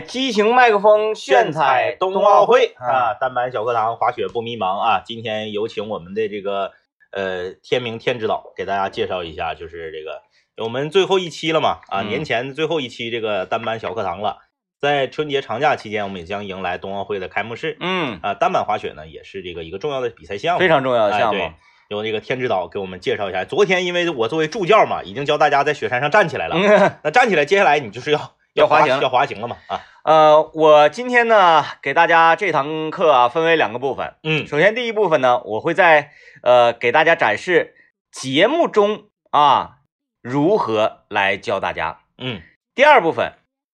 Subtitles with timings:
[0.00, 3.14] 激情麦克风炫彩冬奥会啊！
[3.20, 5.02] 单板小课堂滑雪不迷茫啊！
[5.04, 6.72] 今天有请我们的这个
[7.12, 10.22] 呃天明天指导给大家介绍一下，就是这个
[10.64, 14.38] 我们最后一期了嘛啊，年前最后一期这个单板小课堂了。
[14.80, 17.76] 在春节长假期间，我们也将迎来冬奥会的开幕式。
[17.80, 21.40] 嗯啊，单板滑雪呢也是这个一个重要的比赛项目，非常重要的项目。
[21.40, 21.52] 对，
[21.88, 23.44] 由这个天指导给我们介绍一下。
[23.44, 26.56] 昨天因为我作为助教嘛，已经教大家在雪山上站起来了。
[27.02, 28.34] 那站起来，接下来你就是要。
[28.54, 29.56] 要滑行，要滑行了嘛？
[29.66, 34.14] 啊，呃，我今天呢，给大家这堂课啊，分为两个部分。
[34.22, 37.74] 嗯，首先第一部分呢，我会在呃给大家展示
[38.12, 39.78] 节目中啊
[40.22, 41.98] 如何来教大家。
[42.16, 42.42] 嗯，
[42.76, 43.32] 第二部分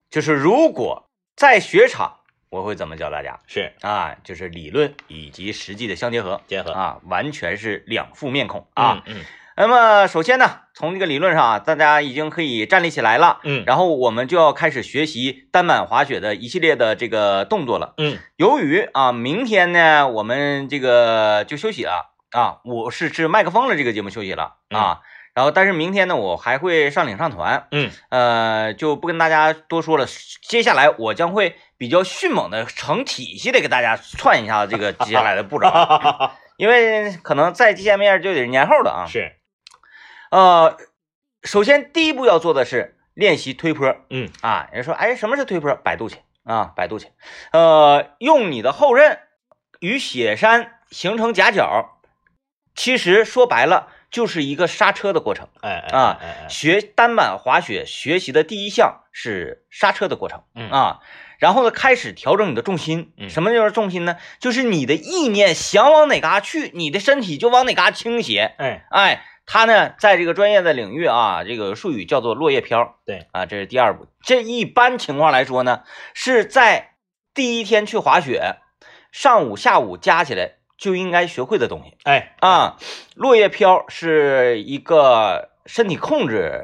[0.08, 1.05] 就是如果
[1.36, 3.38] 在雪场，我会怎么教大家？
[3.47, 9.02] 是啊，就是理论以及实际的相结合，结合啊，完全是两副面孔啊。
[9.05, 9.22] 嗯。
[9.60, 25.00] 那么首先呢，从这个理论上啊，大家已经可以站立起来了，嗯，然后我们就要开始学习单板滑雪的一系列的这个动作了，嗯，由于啊，明天呢，我们这个就休息了啊，我是是麦克风的这个节目休息了啊，
[25.34, 30.06] 然后但是明天呢，我还会上领上团，嗯，呃，就不跟大家多说了，
[30.41, 35.69] 接下来我将会比较迅猛的成体系的给大家串一下这个接下来的步骤，
[36.56, 39.36] 因为可能再见面就得年后了啊，是。
[40.31, 40.77] 呃，
[41.42, 43.97] 首先第一步要做的是练习推坡。
[44.11, 45.75] 嗯啊，人说，哎，什么是推坡？
[45.75, 47.09] 百度去啊，百度去。
[47.53, 49.19] 呃，用你的后刃
[49.81, 51.98] 与雪山形成夹角，
[52.77, 55.48] 其实说白了就是一个刹车的过程。
[55.62, 60.44] 哎啊，哎学单板滑雪学习的第一项是刹车的过程。
[60.55, 61.00] 嗯啊，
[61.41, 63.12] 然后呢，开始调整你的重心。
[63.17, 64.17] 嗯，什么叫重心呢？
[64.39, 68.55] 就是你的意念想往哪嘎去，你的身体就往哪嘎倾斜。
[68.59, 69.25] 哎哎。
[69.53, 72.98] 他呢，在这个专业的领域啊，这个术语叫做落叶飘。
[73.05, 74.06] 对啊，这是第二步。
[74.23, 75.83] 这一般情况来说呢，
[76.15, 76.93] 是在
[77.34, 78.59] 第一天去滑雪，
[79.11, 81.97] 上午、下午加起来就应该学会的东西。
[82.05, 82.77] 哎啊，
[83.17, 86.62] 落叶飘是一个身体控制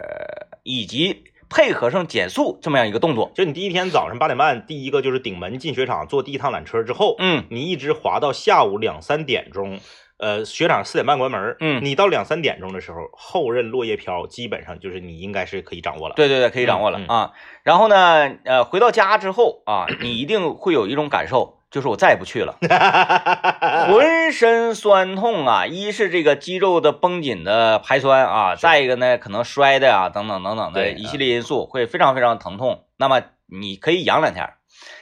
[0.63, 3.33] 以及配合上减速这么样一个动作。
[3.35, 9.81] 就你第一天早上八点半，第一个就是顶门进雪场坐第一趟缆车之后，嗯，你一直滑到下午两三点钟。
[10.19, 16.15] 呃，雪场四点半关门，嗯，你到两三点钟的时候，后任落叶飘基本上就是你应该是可以掌握了。
[16.15, 17.33] 对对对，可以掌握了啊。
[17.63, 22.57] 然后呢，呃，回到家之后啊，你一定会有一种感受，就是我再也不去了，
[23.93, 25.67] 浑身酸痛啊。
[25.67, 32.85] 一是这个肌肉的绷紧的排酸啊，再一个呢，可能摔的啊，等等等等的一系列因素会非常非常疼痛。
[32.97, 34.49] 那么你可以养两天，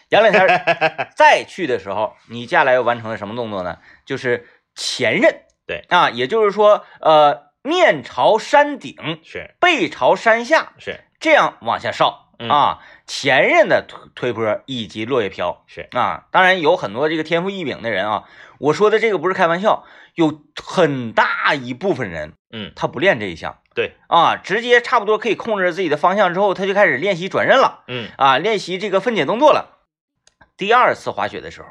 [0.08, 0.48] 养两天
[1.14, 3.78] 再去的时候，你接下来要完成的什么动作呢？
[4.04, 4.48] 就是。
[4.74, 5.84] 前刃对。
[5.88, 12.80] 啊，也就是说，呃，面朝山顶是，背朝山下是，这样往下上啊。
[13.06, 15.88] 前刃的推推坡以及落叶飘是。
[15.92, 18.24] 啊，当然有很多这个天赋异禀的人啊，
[18.58, 23.96] 我说的这个不是开玩笑，有很大一部分人，嗯，他不练这一项，对。
[24.08, 28.08] 啊，直接差不多可以控制自己的方向之后，他就开始练习转刃了，嗯。
[28.16, 29.73] 啊，练习这个分解动作了。
[30.56, 31.68] 第二次滑雪的时候，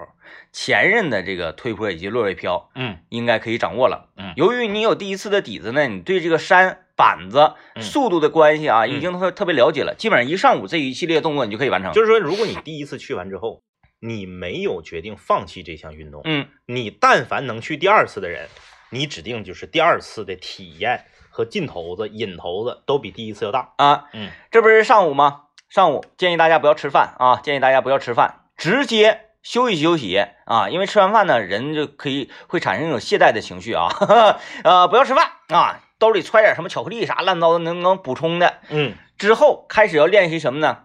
[0.51, 4.09] 前任的这个推坡以及落叶飘，嗯，应该可以掌握了。
[4.17, 9.95] 嗯，由于你有第一次的底子呢，你对这个山板子速度的关系啊，已经特特别了解了。
[9.97, 11.93] 基本上一上午这一系列动作你就可以完成。
[11.93, 13.63] 就是说，如果你第一次去完之后，
[13.99, 18.49] 你没有决定放弃这项运动，嗯，你但凡能去第二次的人，
[18.89, 24.09] 你指定就是第二次的体验和劲头子、瘾头子都比第一次要大啊。
[24.11, 25.43] 嗯，这不是上午吗？
[25.69, 28.41] 上午建议大家不要吃饭啊，建议大家不要吃饭。
[28.57, 33.87] 直接休息休息啊，因为吃完饭呢，人就可以会产生一种懈怠的情绪啊。
[34.63, 38.59] 呃，不要吃饭啊，兜里揣点什么巧克力啥乱糟的，能能补充的。
[38.69, 40.83] 嗯，之后开始要练习什么呢？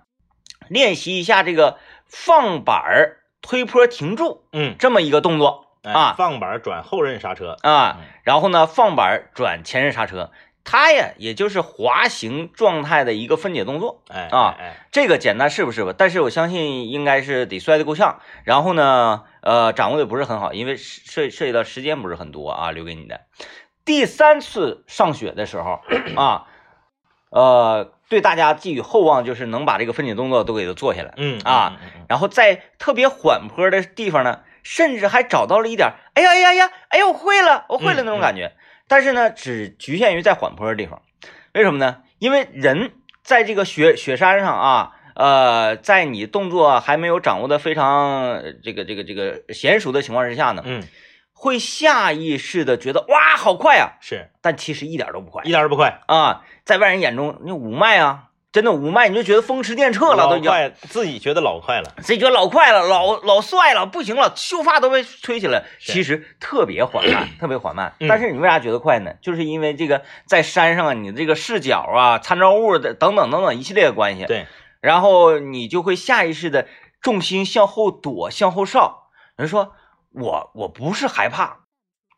[0.68, 6.14] 练习一下这个放板儿推坡停住，嗯，这么一个动作啊。
[6.18, 10.30] 放板转后刃刹车啊，然后呢，放板转前刃刹车。
[10.64, 15.94] 它呀，也就是滑行状态的一个分解动作，哎啊，哎，这个简单是不是吧？
[15.96, 23.22] 但是我相信应该是得摔得够呛，然后呢，呃，掌握的不是很好，因为涉涉及到时间不是很多啊，留给你的。
[23.84, 25.80] 第三次上雪的时候
[26.16, 26.44] 啊，
[27.30, 31.78] 呃，对大家寄予厚望，就是能把这个分解动作都给它做下来，嗯啊，
[32.08, 38.52] 然后在特别缓坡的地方呢，甚至还找到了一点，哎呀哎呀呀，哎呀，我会了，我会了那种感觉。
[38.88, 41.02] 但是呢，只局限于在缓坡的地方，
[41.54, 41.98] 为什么呢？
[42.18, 42.92] 因为人
[43.22, 50.82] 在这个雪雪山上啊，呃，在你动作还没有掌握的非常这个这个这个娴熟的情况之下呢，嗯，
[51.32, 58.27] 会下意识的觉得哇，好快啊，是，但其实一点都不快，一点都不快啊，在外人眼中，那五迈啊。
[58.58, 61.94] 真的五迈你就觉得风驰电掣了，都已经快，自己觉得老快了。
[61.98, 67.94] 自己觉得老快了，老老帅了，不行了，秀发都被吹起来，其实特别缓慢， 特别缓慢。
[68.00, 69.12] 嗯但是你为啥觉得快呢？
[69.22, 74.48] 就是因为这个在山上啊，你这个视角啊、参照物的等等等等一系列的关系，对，
[74.80, 76.66] 然后你就会下意识的
[77.00, 79.04] 重心向后躲、向后稍。
[79.36, 79.72] 人说
[80.10, 81.58] 我我不是害怕，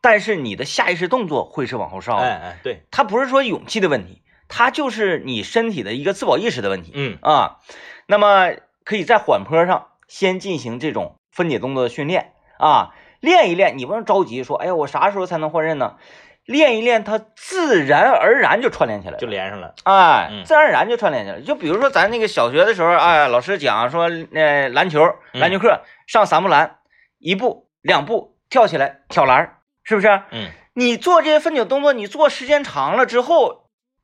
[0.01, 2.23] 但是你的下意识动作会是往后稍的。
[2.23, 6.91] 哎哎，对，它不是说勇气的问题，它就是你身体的一个自保意识的问题。
[6.93, 7.57] 嗯啊，
[8.05, 8.51] 那么
[8.83, 15.95] 可以在缓坡上先进行这种分解动作的训练啊，练一练，你不用着急说，哎呀，我啥时候才能换刃呢？
[16.43, 19.73] 练一练，它自然而然就串联起来了，就连上了。
[19.83, 21.43] 哎嗯，自然而然就串联起来了。
[21.43, 25.01] 就比如说咱那个小学的时候，哎，老师讲说，呃，篮球，
[25.33, 26.79] 嗯篮球课上三步篮，
[27.19, 30.07] 一步两步跳起来挑篮，是不是？
[30.31, 33.60] 嗯，你做这些分解动作，你做时间长了之后，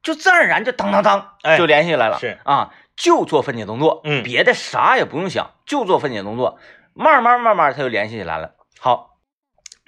[0.07, 2.17] 就自然而然就当当当哎就联系起来了。
[2.17, 6.59] 是啊，就做分解动作，嗯别的啥也不用想，就做分解动作，
[6.93, 8.51] 慢慢慢慢它就联系起来了。
[8.79, 9.17] 好，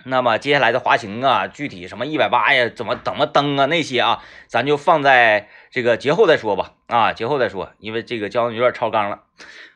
[0.03, 6.73] 那么接下来的滑行啊，具体什么一百八呀，怎么怎么蹬啊那些啊，咱就放在这个节后再说吧。
[6.87, 9.21] 啊，节后再说，因为这个教的有点超纲了。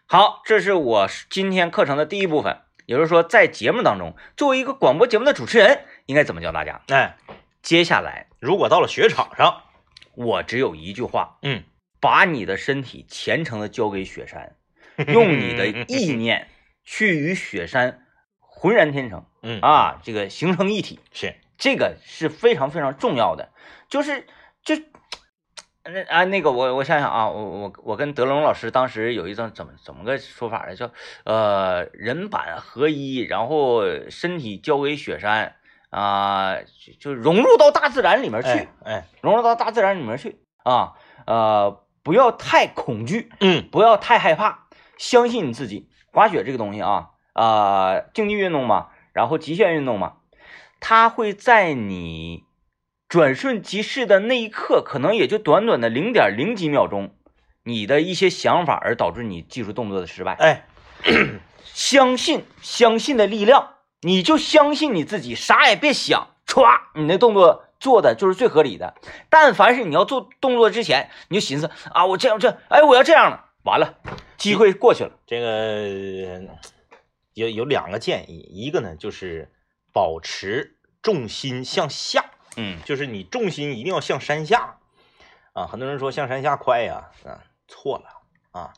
[0.05, 6.81] 好，这是我今天课程的第一部分，也就是说，在节目当中，作为一个广播节目的主持人，应该怎么教大家？
[6.89, 7.15] 哎，
[7.61, 9.61] 接下来如果到了雪场上，
[10.15, 11.63] 我只有一句话，嗯，
[11.99, 14.55] 把你的身体虔诚的交给雪山，
[15.07, 16.47] 用你的意念
[16.83, 18.05] 去与雪山
[18.39, 23.51] 浑然天成嗯，啊，这个形成一体，是，这个是非常非常重要的。
[23.89, 24.25] 就是
[24.63, 24.75] 就
[25.85, 30.91] 那啊那个我我想想啊，我我我跟德龙老师当时有一种怎么怎么个说法呢，叫
[31.25, 35.55] 呃人板合一，然后身体交给雪山
[35.93, 38.47] 啊、就就融入到大自然里面去。
[38.49, 40.93] 哎哎，融入到大自然里面去啊，
[41.27, 44.67] 呃，不要太恐惧，嗯不要太害怕，
[44.97, 45.89] 相信你自己。
[46.11, 50.13] 滑雪这个东西啊，啊、竞技运动嘛，然后极限运动嘛，
[50.79, 52.43] 它会在你
[53.07, 57.15] 转瞬即逝的那一刻，可能也就短短的零点零几秒钟，
[57.63, 60.33] 你的一些想法而导致你技术动作的失败。
[60.33, 60.65] 哎，
[61.63, 63.72] 相信相信的力量，
[64.03, 68.95] 你就相信你自己，啥也别想，歘，你那动作做的就是最合理的。
[69.29, 73.95] 但凡是你要做动作之前，你就寻思啊，我这样这样，哎，我要这样了，完了，
[74.37, 75.11] 机会过去了。
[75.25, 76.41] 这个
[77.33, 79.51] 有有两个建议，一个呢就是
[79.91, 82.25] 保持重心向下，
[82.57, 84.77] 嗯就是你重心一定要向山下
[85.53, 85.65] 啊。
[85.65, 88.05] 很多人说向山下快呀，啊，错了
[88.51, 88.73] 啊，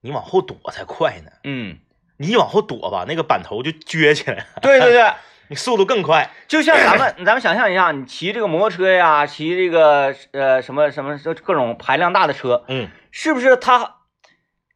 [0.00, 1.30] 你往后躲才快呢。
[1.44, 1.78] 嗯，
[2.18, 5.12] 你一往后躲吧，那个板头就撅起来了，对对对，
[5.48, 6.30] 你速度更快。
[6.48, 13.96] 就像咱们 咱们想象一下，你骑这个摩托车呀，骑这个呃什么什么各种排量大的车，嗯是不是它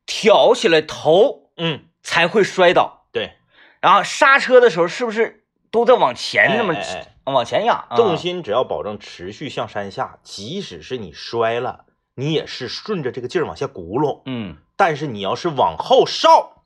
[0.07, 3.07] 挑起来头嗯，才会摔倒？
[3.13, 3.33] 对，
[3.81, 6.95] 然后刹车的时候是不是都在往前那么哎哎
[7.27, 7.85] 哎往前压？
[7.89, 11.85] 啊重心只要保证持续向山下，即使是你摔了，
[12.15, 14.23] 你也是顺着这个劲儿往下轱辘。
[14.27, 16.58] 嗯，但是你要是往后稍，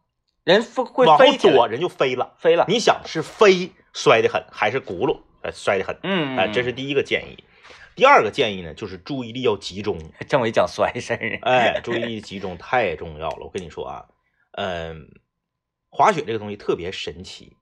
[0.45, 0.87] 人往
[1.19, 2.35] 后躲，人就飞了。
[2.39, 2.65] 飞了。
[2.69, 5.97] 你想是飞摔得狠，还是轱辘呃摔得狠？
[6.03, 7.45] 嗯，哎、这是第一个建议。
[7.95, 9.99] 第二个建议呢，就是注意力要集中。
[10.27, 11.39] 政委讲摔事儿。
[11.43, 13.45] 哎，注意力集中太重要了。
[13.45, 14.05] 我跟你说啊，
[14.53, 15.07] 嗯，
[15.91, 17.57] 滑雪这个东西特别神奇，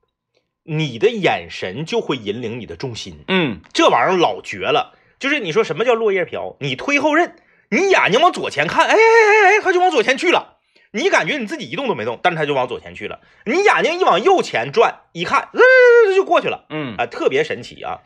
[0.63, 4.97] 你的眼神就会引领你的重心，嗯这玩意儿老绝了。
[5.19, 6.55] 就是你说什么叫落叶飘？
[6.61, 7.35] 你推后刃，
[7.69, 10.60] 你眼睛往左前看，哎哎哎哎，他就往左前去了。
[10.91, 13.21] 你感觉你自己一动都没动，但是它就往左前去了。
[13.45, 16.65] 你眼睛一往右前转，一看，呃，就过去了。
[16.69, 17.99] 嗯啊，特别神奇啊！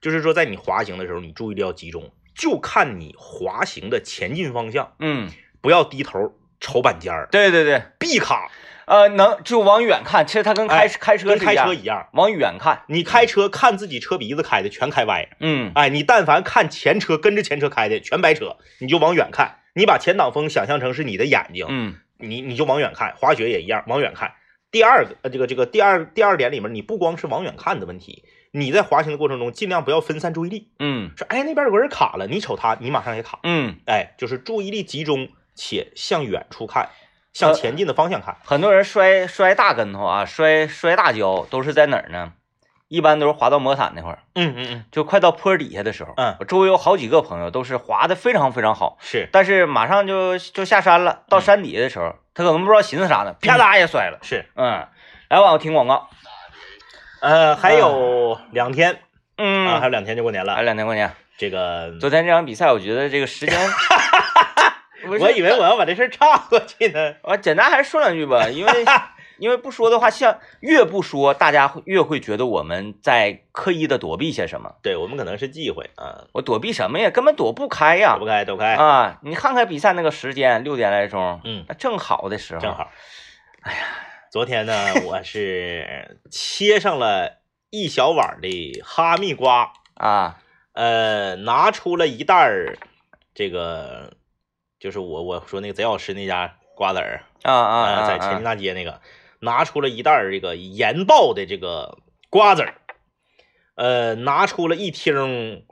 [0.00, 5.30] 就是说，在你滑行的时候，你注意力要集中，就看你滑行的前进方向，嗯，
[5.60, 8.50] 不要低头瞅板尖儿，对对对，避卡，
[8.86, 12.08] 呃，能就往远看，其实它跟开、哎开车跟开车一样。
[12.14, 12.82] 往远看。
[12.88, 19.58] 你开车看自己车鼻子开的全开歪，嗯哎，你但凡看前车跟着前车开的全白扯，你就往远看。
[19.74, 23.14] 你把前挡风想象成是你的眼睛，嗯你你就往远看。
[23.18, 24.32] 滑雪也一样，往远看。
[24.70, 30.72] 第二个，呃，这个这个第二第二点里面，你不光是往远看的问题，你在滑行的过程中尽量不要分散注意力。
[30.78, 33.40] 嗯说，哎，那边有个人卡了，你瞅他，你马上也卡。
[33.42, 36.88] 嗯，哎，就是注意力集中且向远处看，
[37.34, 38.38] 向前进的方向看。
[38.44, 42.32] 很多人摔摔大跟头啊，摔摔大跤都是在哪儿呢？
[42.92, 46.12] 一般都是滑到魔毯那块儿，嗯嗯嗯，就快到坡底下的时候。
[46.18, 54.18] 嗯我周围有好几个朋友都是滑的非常非常好，是但是马上就就下山了，到山底下的时候，他可能不知道寻思啥呢，啪嗒也摔了。
[54.20, 54.44] 是。
[54.56, 54.86] 嗯，
[55.30, 56.10] 来吧，我听广告。
[57.22, 59.00] 呃，还有两天
[59.38, 60.64] 嗯，啊，还有两天就过年了还有。
[60.66, 61.10] 两天过年。
[61.38, 63.58] 这个昨天这场比赛，我觉得这个时间
[65.08, 67.14] 我以为我要把这事儿岔过去呢。
[67.22, 68.72] 我简单还是说两句吧，因为
[69.42, 74.76] 因为不说的话，像越不说，大家会越会觉得我们在刻意的躲避些什么。
[74.82, 77.10] 对我们可能是忌讳啊，我躲避什么呀？
[77.10, 78.20] 根本躲不开呀躲！
[78.20, 82.92] 不开，躲不开，啊，你看看比赛那个时间，六点来钟，嗯，那正好的时候，正好。
[83.62, 83.78] 哎呀，
[84.30, 84.72] 昨天呢，
[85.06, 90.38] 我是切上了一小碗的哈密瓜，啊，
[90.74, 92.78] 呃，拿出了一袋儿
[93.34, 94.12] 这个，
[94.78, 99.00] 就是我我说那个贼好吃那家瓜子儿啊啊啊，在前进大街那个，
[99.42, 101.98] 拿出了一袋儿这个盐爆的这个
[102.30, 102.74] 瓜子儿，
[103.74, 105.64] 呃，拿出了一听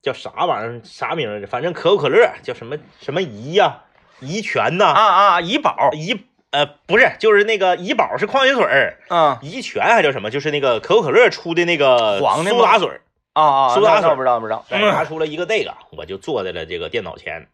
[0.00, 1.46] 叫啥玩意儿啥名儿？
[1.48, 3.82] 反正可口可乐叫什么什么怡呀、
[4.20, 10.30] 怡泉呐、啊啊，怡宝，怡呃不是，就是那个怡宝是矿泉水儿，啊怡泉还叫什么？
[10.30, 13.00] 就是那个可口可乐出的那个苏打水儿。
[13.32, 17.48] 啊啊，苏打水不知道，不知道，对，拿出了一个这个，我就坐在了这个电脑前，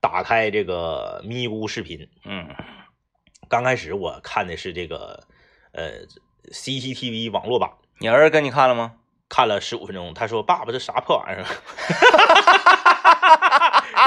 [0.00, 2.08] 打开这个咪咕视频。
[2.24, 2.48] 嗯
[3.50, 5.24] 刚开始我看的是这个
[5.72, 5.90] 呃
[6.52, 8.92] CCTV 网络版，你儿子跟你看了吗？
[9.28, 11.44] 看了十五分钟，他说：“爸爸，这啥破玩意儿？”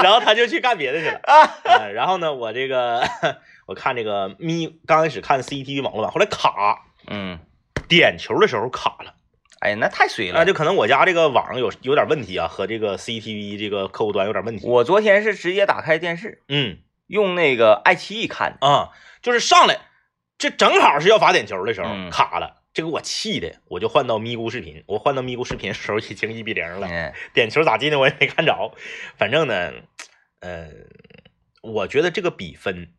[0.02, 1.20] 然后他就去干别的去了。
[1.64, 3.06] 呃然后呢，我这个
[3.66, 7.38] 我看这个咪，刚开始看 CCTV 网络版，后来卡，嗯，
[7.86, 9.14] 点球的时候卡了。
[9.60, 10.38] 哎呀，那太水了！
[10.38, 10.44] 那。
[10.46, 14.66] 就可能我家这个网有有点问题啊，和这个 CCTV 这个客户端有点问题。
[14.66, 18.66] 我昨天是直接打开电视，嗯用那个爱奇艺看的。
[18.66, 18.90] 啊，
[19.24, 19.80] 就是上来
[20.36, 24.84] 这正好是要罚点球的时候、嗯卡了，这个我气的，我就换到咪咕视频。
[24.86, 28.76] 我换到咪咕视频的时候已经一比零了，嗯点球咋进的我也没看着。
[29.16, 29.72] 反正呢，
[30.40, 30.68] 呃，
[31.62, 32.92] 我觉得这个比分，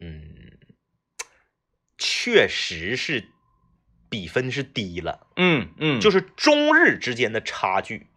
[0.00, 0.58] 嗯，
[1.96, 3.28] 确实是
[4.10, 5.28] 比分是低了。
[5.36, 8.08] 嗯嗯，就是是中日之间的差距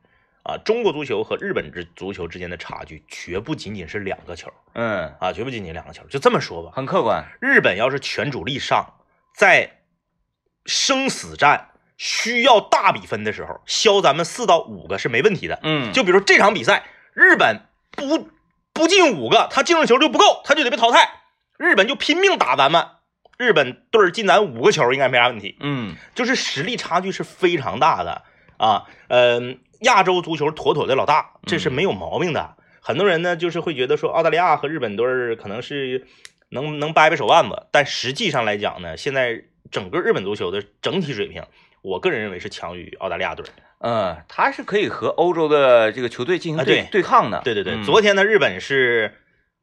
[0.46, 6.04] 啊，中国足球和日本之足球之间的差距，绝不仅仅是两个球嗯，啊，绝不仅仅两个球。
[6.08, 7.26] 就这么说吧，很客观。
[7.42, 8.94] 日本要是全主力上，
[9.36, 9.82] 在
[10.68, 15.60] 生死战需要大比分的时候，削咱们四到五个是没问题的。
[15.64, 16.86] 嗯，就比如这场比赛，
[17.16, 18.30] 日本不
[18.72, 21.22] 不进五个，他进了球就不够，他就得被淘汰。
[21.58, 22.86] 日本就拼命打咱们，
[23.40, 25.58] 日本队进咱五个球应该没啥问题。
[25.62, 28.22] 嗯就是实力差距是非常大的
[28.58, 28.84] 啊。
[29.08, 32.56] 嗯、亚洲足球妥妥的老大，这是没有毛病的。
[32.82, 36.06] 很多人呢，就是会觉得说澳大利亚和日本队儿可能是
[36.50, 41.44] 能能掰掰手腕子，但实际上来讲呢，现在整个日本足球的整体水平，
[41.82, 43.46] 我个人认为是强于澳大利亚队。
[43.80, 47.02] 嗯，他是可以和欧洲的这个球队进行啊对对。
[47.02, 47.42] 抗的。
[47.44, 47.84] 对对对，嗯。
[47.84, 49.16] 昨天呢，日本是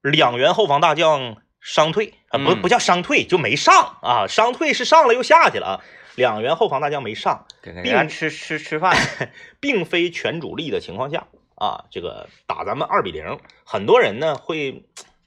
[0.02, 2.60] 两员后防大将伤退啊，不嗯。
[2.60, 5.66] 不叫伤退，就没上啊，伤退是上了又下去了。
[5.66, 5.80] 啊，
[6.14, 7.46] 两员后防大将没上。
[7.62, 8.96] 给给人家吃吃吃饭。
[9.60, 14.84] 并非全主力的情况下啊，这个打咱们二比零，很多人呢会，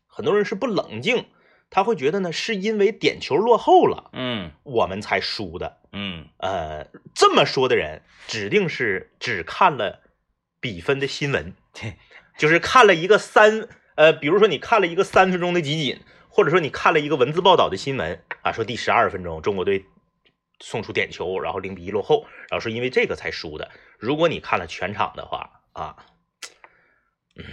[0.08, 1.28] 很多人是不冷静，
[1.70, 5.78] 他会觉得呢是因为点球落后了，嗯我们才输的。
[5.94, 10.02] 嗯呃，这么说的人指定是只看了
[10.60, 11.54] 比分的新闻，
[12.38, 19.86] 就是看了一个三，呃，比如说你看了一个三分钟的集锦，或者说你看了一个文字报道的新闻啊，说第十二分钟中国队
[20.66, 23.70] 送出点球，然后零比一落后，然后是因为这个才输的。
[24.00, 25.96] 如果你看了全场的话啊，
[27.36, 27.46] 嗯，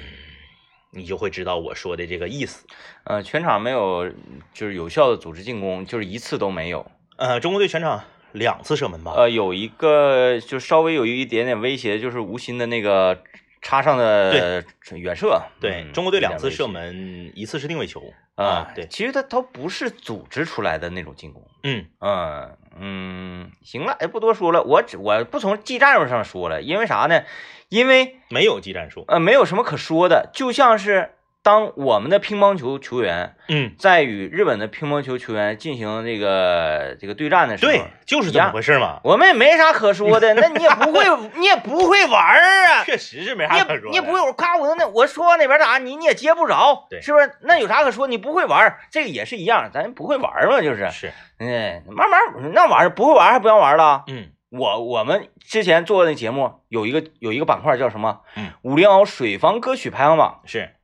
[0.92, 2.66] 你就会知道我说的这个意思。
[3.04, 4.10] 呃，全场没有
[4.54, 6.90] 就是有效的组织进攻，就是一次都没有。
[7.18, 8.02] 呃，中国队全场
[8.32, 9.12] 两次射门吧？
[9.14, 13.22] 呃，有一个就稍微有一点点威胁，就是吴昕的那个
[13.62, 15.40] 插上的远射。
[15.60, 21.42] 对，嗯中国队两次射门，一次是定位球啊，对，其实他他不是组织出来的那种进攻。
[21.62, 27.22] 嗯嗯嗯，行了，也，不多说了，我只我不从技战术上说了，因为啥呢？
[27.68, 29.04] 因为没有技战术。
[29.08, 31.12] 呃，没有什么可说的，就像是
[31.42, 39.00] 当我们的乒乓球球员嗯，在与日本的乒乓球球员进行这个这个对战的时候，对，就是这么回事嘛。
[39.02, 41.04] 我们也没啥可说的，那 你也不会，
[41.36, 42.38] 你也不会玩儿
[42.70, 47.00] 啊， 确实是没你啥可说你也不会，我咔我那我说往哪边打，你你也接不着，对。
[47.00, 47.32] 是不是？
[47.42, 48.06] 那有啥可说？
[48.06, 52.20] 你不会玩儿，这个也是一样，咱不会玩儿嘛，就是，是，嗯，慢慢
[52.52, 54.04] 那玩意儿不会玩儿还不让玩了。
[54.06, 54.28] 嗯。
[54.50, 58.20] 我我们之前做的节目有一个有一个板块叫什么？
[58.36, 60.74] 嗯，五零敖水房歌曲排行榜，是，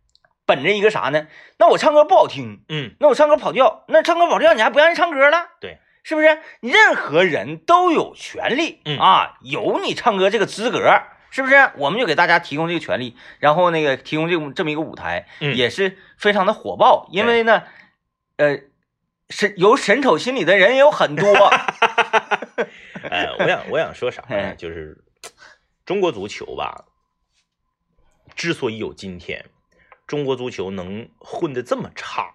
[0.49, 1.27] 本着一个啥呢？
[1.59, 5.51] 那我唱歌不好听，嗯那我唱歌跑调，那唱歌跑调你还不让人唱歌了？
[5.61, 6.41] 对，是不是？
[6.61, 11.71] 任何人都有权利、嗯啊，有你唱歌这个资格，是不是？
[11.77, 17.09] 我们就给大家提供这个权利，然后那个提供这么这么一个舞台，嗯也是非常的火爆。
[17.13, 17.65] 因为呢，
[18.39, 18.59] 呃，
[19.29, 21.27] 审有审丑心理的人也有很多。
[23.11, 24.29] 呃， 我想我想说啥呢？
[24.31, 25.05] 哎就是
[25.85, 26.87] 中国足球吧，
[28.35, 29.45] 之所以有今天，
[30.09, 32.35] 中国足球能混得这么差，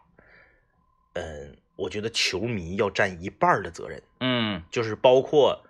[1.13, 5.65] 嗯，我觉得球迷要占一半的责任，嗯就是包括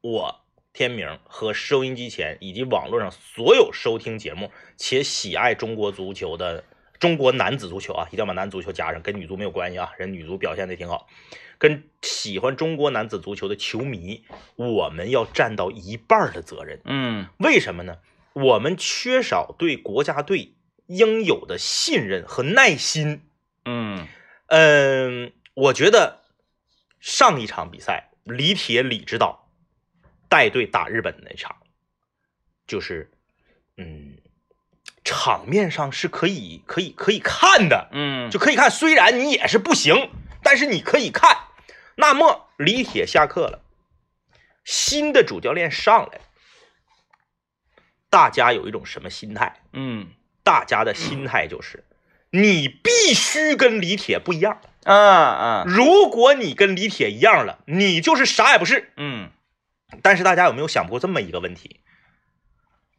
[0.00, 0.40] 我
[0.72, 6.64] 天明和收音机前以及网络上所有收听节目且喜爱中国足球的
[6.98, 11.06] 中国男子足球啊，一定要把男子足球加上，跟女足没有关系啊，人女足表现的挺好。
[11.58, 14.24] 跟喜欢中国男子足球的球迷，
[14.56, 16.80] 我们要占到一半的责任。
[16.84, 17.98] 嗯为什么呢？
[18.32, 20.54] 我们缺少对国家队
[20.88, 23.22] 应有的信任和耐心。
[23.64, 24.06] 嗯
[24.48, 26.24] 嗯，我觉得
[27.00, 29.48] 上一场比赛，李铁李指导
[30.28, 31.56] 带队打日本那场，
[32.66, 33.10] 就是
[33.76, 34.18] 嗯，
[35.04, 38.70] 场面上是可以可以可以看的，嗯，就可以看。
[38.70, 40.10] 虽然你也是不行，
[40.42, 41.36] 但是你可以看。
[41.96, 43.60] 那么李铁下课了，
[44.64, 46.24] 新的主教练上来了，
[48.08, 49.60] 大家有一种什么心态？
[49.72, 50.08] 嗯
[50.48, 51.84] 大家的心态就是，
[52.30, 54.62] 你必须跟李铁不一样。
[54.84, 58.90] 啊啊如果你跟李铁一样了，你就是啥也不是。
[58.96, 59.28] 嗯
[60.00, 61.80] 但是大家有没有想过这么一个问题？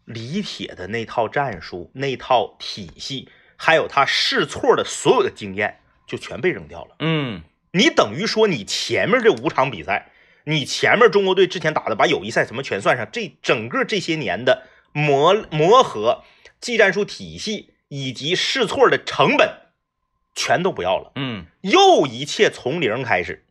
[0.06, 6.98] 李铁的那套战术、那套体系，还有他试错的所有的经验，就全被扔掉了。
[7.00, 7.41] 嗯
[7.72, 10.12] 你等于说，你前面这五场比赛，
[10.44, 16.24] 你前面中国队之前打的，把友谊赛什么全算上，这整个这些年的磨磨合、
[16.60, 19.58] 技战术体系以及试错的成本，
[20.36, 23.46] 全都不要了，嗯又一切从零开始。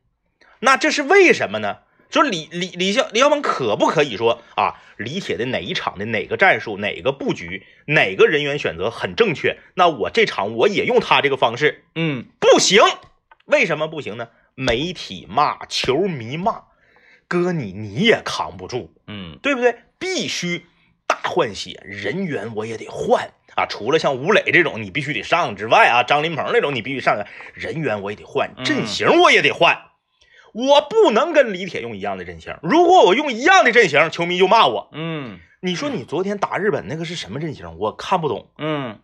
[0.60, 1.78] 那这是为什么呢？
[2.10, 9.58] 就是李李李小李小鹏可不可以说啊，李铁的哪一场的哪个战术、哪个布局、哪个人员选择很正确？
[9.74, 12.80] 那我这场我也用他这个方式，嗯不行，
[13.44, 14.30] 为什么不行呢？
[14.54, 16.62] 媒体骂，球迷骂，
[17.28, 19.76] 哥你你也扛不住，嗯对不对？
[19.98, 20.64] 必须
[21.08, 23.66] 大换血，人员我也得换啊！
[23.66, 29.76] 除了像吴磊这种你必须得上之外啊，张林鹏那种你必须上，人员我也得换，嗯阵型我也得换。
[30.52, 34.88] 我不能跟李铁用一样的阵型，如果我用一样的阵型，球迷就骂我。
[34.92, 37.78] 嗯你说你昨天打日本那个是什么阵型？
[37.78, 39.00] 我看不懂，嗯，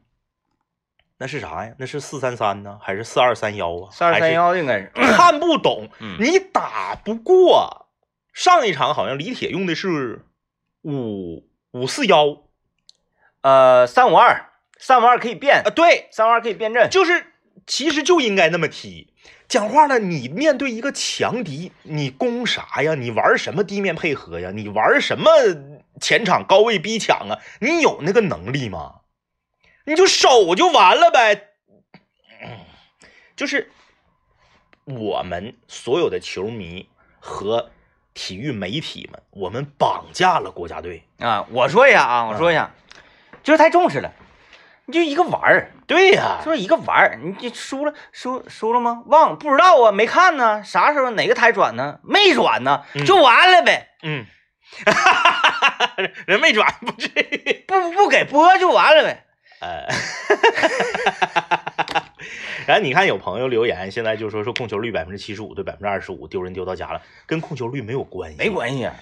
[1.19, 1.75] 那是啥呀？
[1.79, 3.90] 那是四三三呢，还是四二三幺啊？
[3.90, 7.88] 四二三幺应该是， 看不懂，嗯你打不过。
[8.33, 10.25] 上一场好像李铁用的是
[10.83, 12.45] 五五四幺
[13.41, 17.27] 呃三五二，三五二可以变啊，，对，三五二可以变阵，就是
[17.67, 19.13] 其实就应该那么踢。
[19.49, 22.95] 讲话了，你面对一个强敌，你攻啥呀？
[22.95, 24.53] 你玩什么地面配合呀？
[24.55, 25.29] 你玩什么
[26.01, 27.41] 前场高位逼抢啊？
[27.61, 29.01] 你有那个能力吗？
[29.85, 31.49] 你就守就完了呗。
[32.41, 32.51] 嗯
[33.35, 33.73] 就是
[34.85, 37.73] 我们所有的球迷和
[38.14, 41.05] 体育媒体们，我们绑架了国家队。
[41.18, 42.70] 啊，我说一下啊，我说一下，
[43.42, 44.12] 就是太重视了，
[44.87, 49.03] 你就一个玩儿，对呀、就是一个玩儿，你这输了输输了吗？
[49.07, 51.98] 忘了不知道啊，没看呢，啥时候哪个台转呢？
[52.03, 54.24] 没转呢，嗯就完了呗，嗯，
[54.87, 55.94] 哈哈哈哈
[56.27, 57.64] 人没转，不至于。
[57.66, 59.24] 不不给播就完了呗。
[59.64, 59.88] 呃，
[62.66, 68.94] 然后你看有朋友留言，现在就说说控球率百分之七十五对百分之二十五，丢人丢到家了，跟控球率没有关系，没关系，啊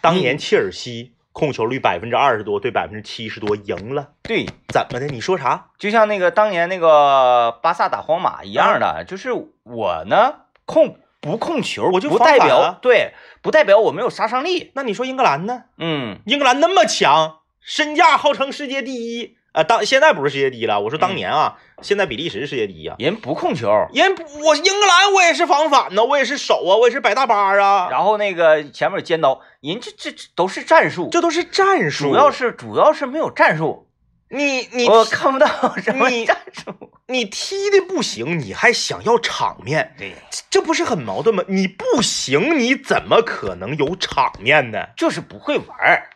[0.00, 5.06] 当年切尔西控球率百分之二十多对百分之七十多赢了，对，怎么的？
[5.06, 5.68] 你说啥？
[5.78, 9.30] 就像那个当年那个巴萨打皇马一样的，就是
[9.62, 14.72] 我呢控不控球，我就不代表、对，不代表我没有杀伤力。
[14.74, 15.66] 那你说英格兰呢？
[15.78, 22.96] 嗯英格兰那么强，身价号称世界第一啊、当现在不是世界第一了，我说当年啊，现在比利时世界第一啊。
[22.98, 32.10] 人不控球，人不我英格兰我也是防反呢，我也是守啊，我也是摆大巴啊，然后那个前面有尖刀，人这这这都是战术，这都是战术。
[32.10, 33.88] 主要是主要是没有战术，
[34.28, 36.72] 你你我看不到什么你战术。
[37.08, 41.42] 你踢的不行，你还想要场面，对，这这不是很矛盾吗？
[41.48, 44.78] 你不行，你怎么可能有场面呢？
[44.96, 46.08] 就是不会玩儿，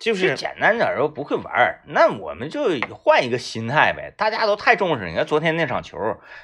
[0.00, 2.62] 就就是简单点儿说不会玩儿，那我们就
[2.94, 4.12] 换一个心态呗。
[4.16, 5.98] 大家都太重视，你看昨天那场球，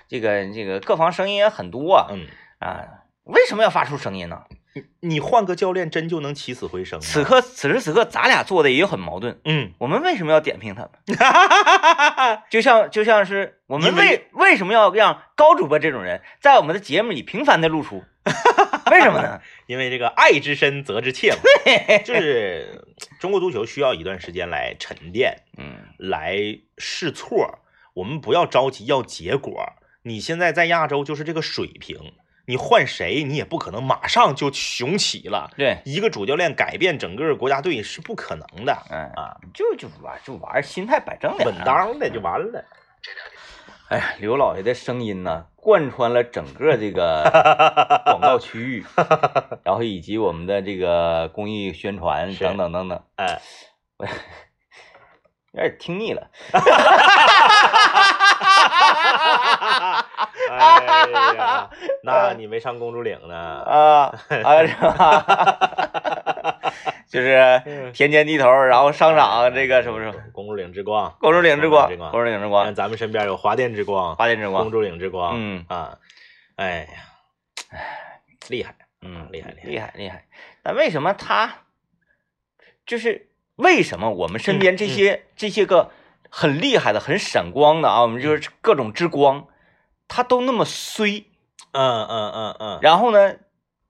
[0.06, 2.26] 这个这个各方声音也很多嗯，
[2.58, 2.84] 啊，
[3.24, 4.42] 为什么要发出声音呢？
[5.00, 7.00] 你换个教练真就能起死回生？
[7.00, 9.40] 此刻此时此刻，咱俩做的也很矛盾。
[9.46, 12.38] 嗯，我们为什么要点评他们？
[12.50, 18.04] 就像就像是我们为为为什么要让高主播这种人在我们的节目里频繁的露出？
[18.90, 19.40] 为什么呢？
[19.66, 21.38] 因为这个爱之深责之切嘛，
[22.04, 22.84] 就是
[23.18, 26.36] 中国足球需要一段时间来沉淀，嗯来
[26.78, 27.58] 试错。
[27.94, 29.72] 我们不要着急要结果。
[30.02, 32.12] 你现在在亚洲就是这个水平，
[32.46, 35.50] 你换谁你也不可能马上就雄起了。
[35.56, 41.56] 对，一个主教练改变整个国家队是不可能的，嗯啊，就就玩就玩，心态摆正点，稳。
[41.64, 42.64] 当的就完了。
[43.88, 47.22] 哎呀，刘老爷的声音呢，贯穿了整个这个
[48.06, 48.84] 广告区域，
[49.62, 53.40] 然后以及我们的这个公益宣传等等等等，哎，
[55.54, 56.28] 有点听腻了。
[60.50, 61.70] 哎呀，
[62.02, 63.36] 那你没上公主岭呢？
[63.36, 66.15] 啊啊，是吧？
[67.10, 75.64] 就是田间地头，然后商场这个什么什么，公主岭之光，公主岭之光，公主岭之光看，咱们身边有华电之光、华电之光，公主岭之光，嗯。
[75.68, 75.98] 啊，
[76.56, 76.88] 哎
[77.72, 77.78] 呀，
[78.48, 79.68] 厉害，嗯，厉害厉害。
[79.68, 80.24] 厉害厉害。
[80.62, 81.58] 但为什么他
[82.84, 85.90] 就是为什么我们身边这些、这些个
[86.28, 89.46] 很厉害的、很闪光的啊，我们就是各种之光，
[90.08, 91.24] 他都那么衰，
[91.72, 93.36] 嗯嗯嗯嗯，然后呢，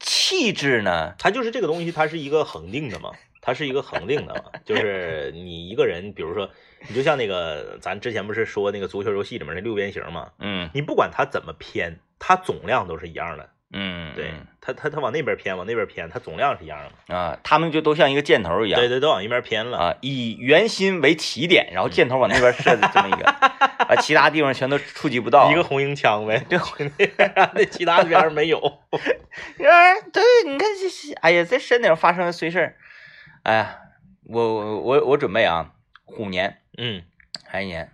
[0.00, 6.50] 气质呢， 它就是这个东西，它是一个恒定的嘛，它是一个恒定的嘛，就是你一个人，比如说，
[6.88, 10.68] 你就像那个咱之前不是说那个足球游戏里面那六边形嘛，嗯。
[10.74, 23.26] 你不管它怎么偏，它总量都是一样的，嗯，对，它它它往那边偏，往那边偏，它总量是一样的，啊，他们就都像一个箭头一样，对对，都往一边偏了，啊，以圆心为起点，然后箭头往那边射的这么一个，
[23.84, 25.52] 啊，其他地方全都触及不到。
[25.52, 26.58] 一个红缨枪呗，对，
[27.54, 28.58] 那其他边儿没有，
[28.88, 28.98] 啊，
[30.10, 32.76] 对，你看这是，哎呀，在山顶发生的碎事儿，
[33.42, 33.78] 哎呀，
[34.24, 35.72] 我我我我准备啊，
[36.06, 37.02] 虎年嗯，
[37.44, 37.92] 还一年，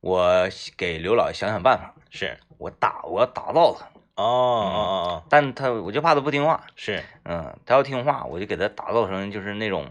[0.00, 9.86] 我给刘老爷想想办法，是，我打我要打到他，哦哦哦哦，但他我就怕他不听话，是，嗯，他要听话，我就给他打造成就是那种，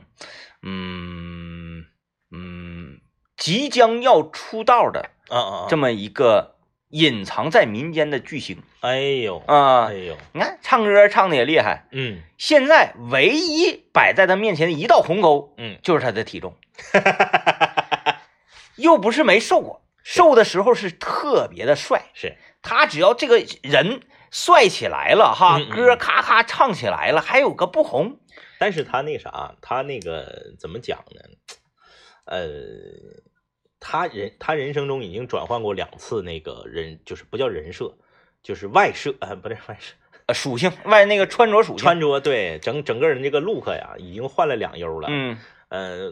[0.62, 1.86] 嗯
[2.32, 3.00] 嗯，
[3.38, 6.56] 即将要出道的啊啊，这么一个
[6.90, 8.62] 隐藏在民间的巨星。
[8.82, 9.94] 哎呦，啊哎。
[9.94, 12.22] 呦，你看唱歌唱的也厉害，嗯。
[12.38, 16.56] 现在唯一摆在他面前的一道鸿沟嗯，就是他的体重，
[18.78, 22.04] 又不是没瘦过，瘦的时候是特别的帅。
[22.14, 28.20] 是，他只要这个人帅起来了哈，歌咔咔唱起来了，还有个不红，
[28.60, 31.22] 但是他那啥，他那个怎么讲呢？
[32.26, 32.48] 呃，
[33.80, 37.98] 他人他人生中已经转换过两次那个人，就是不叫人设，
[38.44, 39.96] 就是外设，呃，不对外设，
[40.28, 45.08] 呃，属性外那个穿着属性，穿着对整整个人这个 look 呀，已经换了两优了。
[45.10, 45.38] 嗯。
[45.70, 46.12] 呃，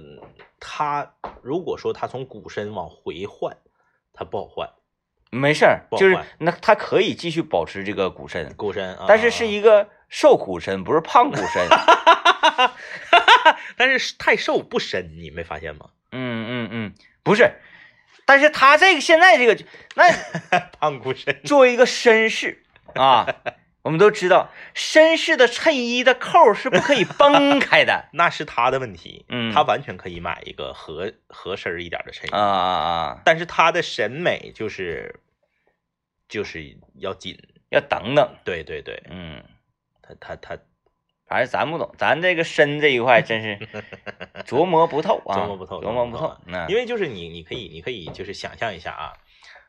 [0.59, 3.57] 他如果说他从鼓身往回换，
[4.13, 4.69] 他不好换
[5.29, 11.67] 没事儿，就是那他可以继续保持这个骨身，骨身啊，但是是一个瘦骨身，不是胖骨身。
[13.75, 15.87] 但是太瘦不深，你没发现吗？
[16.11, 17.51] 嗯嗯嗯，不是，
[18.25, 19.57] 但是他这个现在这个，
[19.95, 20.09] 那
[20.79, 22.63] 胖骨身，作为一个绅士
[22.95, 23.27] 啊，
[23.87, 28.09] 我们都知道，绅士的衬衣的扣是不可以崩开的。
[28.11, 29.53] 那是他的问题，嗯。
[29.53, 32.33] 他完全可以买一个合合身儿一点的衬衣。
[32.33, 32.83] 啊啊
[33.15, 33.21] 啊！
[33.23, 35.21] 但是他的审美就是
[36.27, 37.37] 就是要紧，
[37.69, 39.41] 要等等，对对对，嗯，
[40.01, 40.59] 他他他
[41.29, 43.57] 反正咱不懂，咱这个身这一块真是
[44.45, 46.35] 琢磨不透啊，琢磨不透琢磨不透。
[46.45, 49.13] 那因为就是你你可以你可以就是想象一下啊，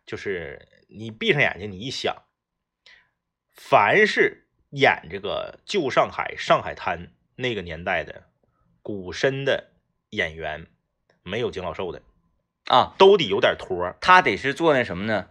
[0.04, 2.16] 就是你闭上眼睛你一想，
[3.60, 8.22] 凡是演这个旧上海上海滩那个年代的
[8.82, 9.68] 古深的
[10.10, 10.66] 演员，
[11.24, 12.00] 没有金老寿的，
[12.68, 15.28] 啊，都得有点托儿他得是做那什么呢？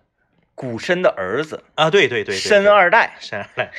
[0.53, 3.71] 古参的儿子，啊，对对对对，参二代，申二代，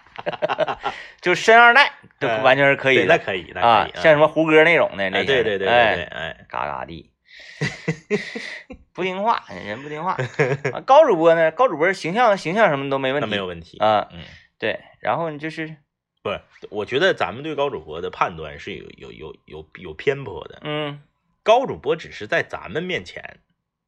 [1.20, 7.10] 就是参二代， 都嗯完全是可以对，那的可以，那啊可以，，像什么胡歌那种的，那对对对对哎对，哎，嘎嘎地，
[8.92, 10.12] 不听话，人不听话。
[10.72, 11.50] 啊高主播呢？
[11.50, 14.08] 高主播形象形象什么都没问题，那没有问题啊。
[14.12, 14.20] 嗯。
[14.58, 15.76] 对，然后就是
[16.22, 16.40] 不是，
[16.70, 20.60] 我觉得咱们对高主播的判断是有有有有有偏颇的。
[20.62, 21.02] 嗯
[21.42, 23.40] 高主播只是在咱们面前，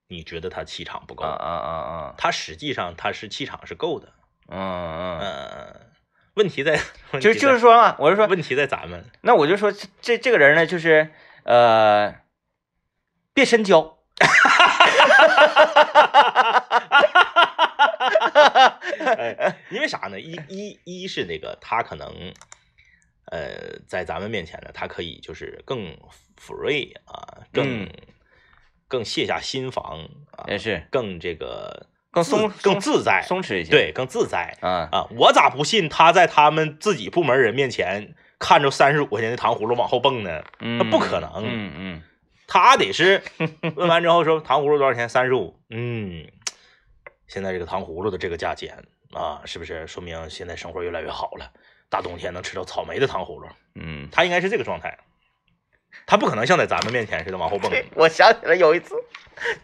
[0.08, 4.12] 你觉得他气场不够，啊啊啊啊，他实际上他是气场是够的。
[4.48, 5.80] 嗯嗯，嗯，
[6.34, 6.78] 问题在
[7.20, 9.06] 就就是说嘛，我是说，问题在咱们。
[9.22, 11.08] 那我就说这这这个人呢，就是
[11.44, 12.14] 呃，
[13.36, 13.98] 别深交。
[19.18, 20.18] 哎，因为啥呢？
[20.18, 22.32] 一一一是那个他可能，
[23.30, 25.94] 呃，在咱们面前呢，他可以就是更
[26.40, 27.90] free 啊，更、嗯
[28.88, 33.70] 更卸下心防啊，也是更这个更松更自在，松弛一些。
[33.70, 35.08] 对，更自在啊，啊！
[35.18, 40.42] 我咋不信他在他们自己部门人面前看着三十五块钱的糖葫芦往后蹦呢？
[40.60, 42.02] 嗯，那不可能嗯嗯
[42.46, 43.22] 他得是
[43.76, 45.08] 问完之后说糖葫芦多少钱？
[45.08, 45.58] 三十五。
[45.70, 46.26] 嗯，
[47.26, 51.50] 现在这个糖葫芦的这个价钱啊，是不是说明现在生活越来越好了？
[51.88, 54.98] 大冬天能吃到草莓的糖葫芦，嗯，他应该是这个状态。
[56.04, 57.70] 他不可能像在咱们面前似的往后蹦。
[57.70, 58.94] 对，我想起来有一次，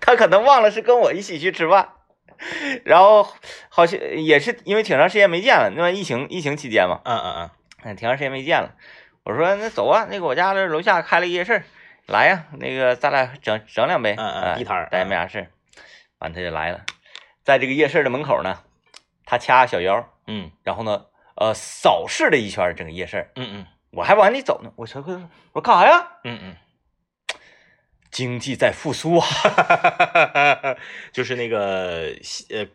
[0.00, 1.90] 他可能忘了是跟我一起去吃饭，
[2.84, 3.28] 然后
[3.68, 7.50] 好像也是因为挺长时间没见了，那疫情疫情期间嘛，嗯嗯嗯，
[7.84, 8.74] 嗯，挺长时间没见了。
[9.24, 11.62] 我说那走啊，那个我家这楼下开了夜市，
[12.06, 15.46] 来呀，那个咱俩整整两杯，嗯嗯哎地摊儿咱也没啥事儿。
[16.18, 16.80] 完他就来了，
[17.42, 18.58] 在这个夜市的门口呢，
[19.24, 24.72] 他掐小腰，嗯然后呢，呃，扫视了一圈整个夜市，嗯嗯我还往里走呢。
[24.76, 26.08] 我说我说干啥呀？
[26.24, 26.56] 嗯嗯
[28.10, 29.26] 经济在复苏啊！
[30.62, 30.76] 嗯，
[31.12, 32.14] 就是那个
[32.50, 32.66] 呃，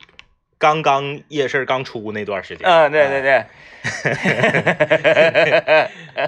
[0.57, 2.67] 刚刚夜市刚出那段时间。
[2.67, 3.45] 嗯，对对对，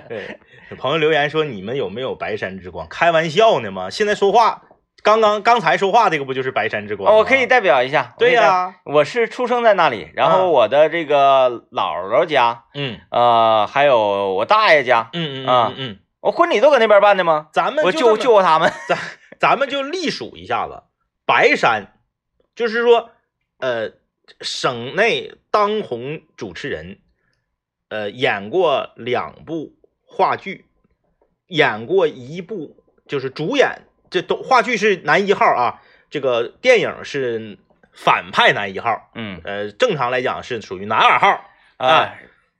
[0.07, 2.88] 对， 有朋友留言说你们有没有白山之光？
[2.89, 3.89] 开玩笑呢吗？
[3.89, 4.62] 现在说话，
[5.01, 8.13] 刚刚刚才说话这个不就是白山之光我可以代表一下。
[8.19, 17.47] 对呀、我是出生在那里，然后嗯我的这个姥姥家，嗯呃，还有我大爷家，嗯嗯啊嗯嗯，我婚礼都搁那边办的吗？
[17.51, 18.71] 咱们我救就这么救过他们。
[18.88, 18.97] 咱
[19.39, 20.84] 咱们就隶属一下子，
[21.25, 21.93] 白山，
[22.53, 23.10] 就是说，
[23.58, 23.93] 呃，
[24.41, 26.99] 省内当红主持人，
[27.88, 29.78] 呃，演过两部
[30.10, 30.65] 话剧，
[31.48, 37.58] 演过一部就是主演，这都话剧是男一号啊，这个电影是
[37.93, 41.45] 反派男一号，嗯呃，正常来讲是属于男二号，
[41.78, 42.15] 啊，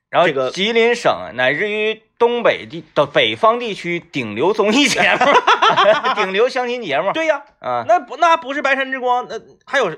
[0.10, 5.26] 然后这个吉林省乃至于东北地的北方地区顶流综艺节目，
[6.16, 7.12] 顶流相亲节目。
[7.14, 9.98] 对呀，啊，那不那不是白山之光，那还有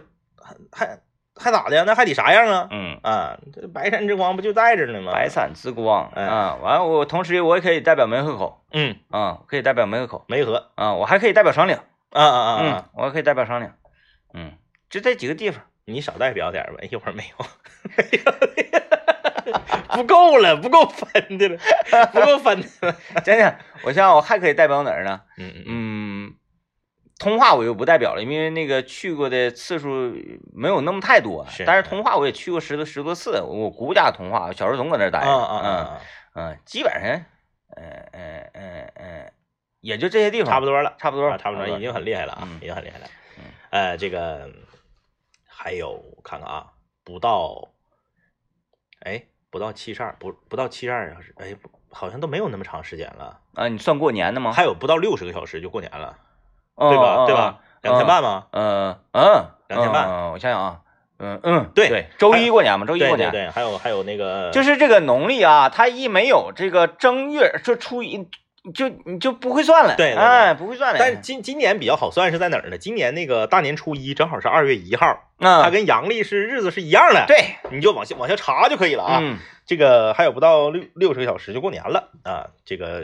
[0.71, 0.99] 还
[1.41, 1.83] 还还咋的呀？
[1.85, 2.67] 那还得啥样啊？
[2.71, 2.99] 嗯。
[3.03, 5.11] 啊，这白山之光不就在这儿呢吗？
[5.11, 11.75] 白山之光哎啊，完了我同时我也可以代表梅河口嗯，啊，可以代表梅河口梅河，啊，我还可以代表双岭，
[12.11, 13.69] 啊啊啊我还可以代表双岭，
[14.33, 14.53] 嗯，
[14.89, 17.45] 就这几个地方，你少代表点儿吧， 一会儿没有，
[19.95, 21.57] 不够了，不够分的了，
[22.13, 22.95] 不够分的了。
[23.23, 25.19] 真的，我想想我还可以代表哪儿呢？
[25.37, 25.90] 嗯嗯嗯，
[27.21, 30.11] 通化我就不代表了，因为那个去过的次数
[30.51, 31.63] 没有那么太多，是。
[31.65, 36.01] 但是通化我也去过十多十多次，我姑家通化，小时候总搁那儿待着，啊啊啊啊，
[36.33, 37.23] 嗯嗯，基本上，
[37.77, 39.31] 嗯嗯嗯嗯，
[39.81, 42.57] 也就这些地方，差不多了，差不多，了，差不多，已经很厉害了啊，嗯。
[42.57, 43.05] 已经很厉害了。
[43.37, 43.43] 嗯。
[43.69, 44.49] 呃，这个
[45.47, 46.71] 还有我看看啊，
[47.03, 47.69] 不到，
[49.01, 51.55] 哎，不到七十二，不不到七十二小时，哎，
[51.91, 54.51] 好像都没有那么长时间了，啊，你算过年的吗？
[54.51, 56.17] 还有不到六十个小时就过年了，
[56.89, 57.25] 对对吧？
[57.25, 57.57] 对吧？
[57.81, 58.45] 两天半吗？
[58.51, 60.77] 嗯嗯，两天半嗯我想想啊，
[61.19, 68.27] 嗯嗯，对对，周一过年嘛，周一过年，对还有还有那个，就是这个农历啊，它一没有这个正月，就初一，
[68.73, 70.99] 就你就不会算了，对哎，不会算了。
[70.99, 72.77] 但是今今年比较好算是在哪儿呢？
[72.77, 79.19] 今年那个大年初一正好是二月一号，嗯，它跟阳历是日子是一样的，，对你就往下往下查就可以了啊。
[79.21, 82.49] 嗯这个还有不到六六十个小时就过年了啊。
[82.65, 83.01] 这个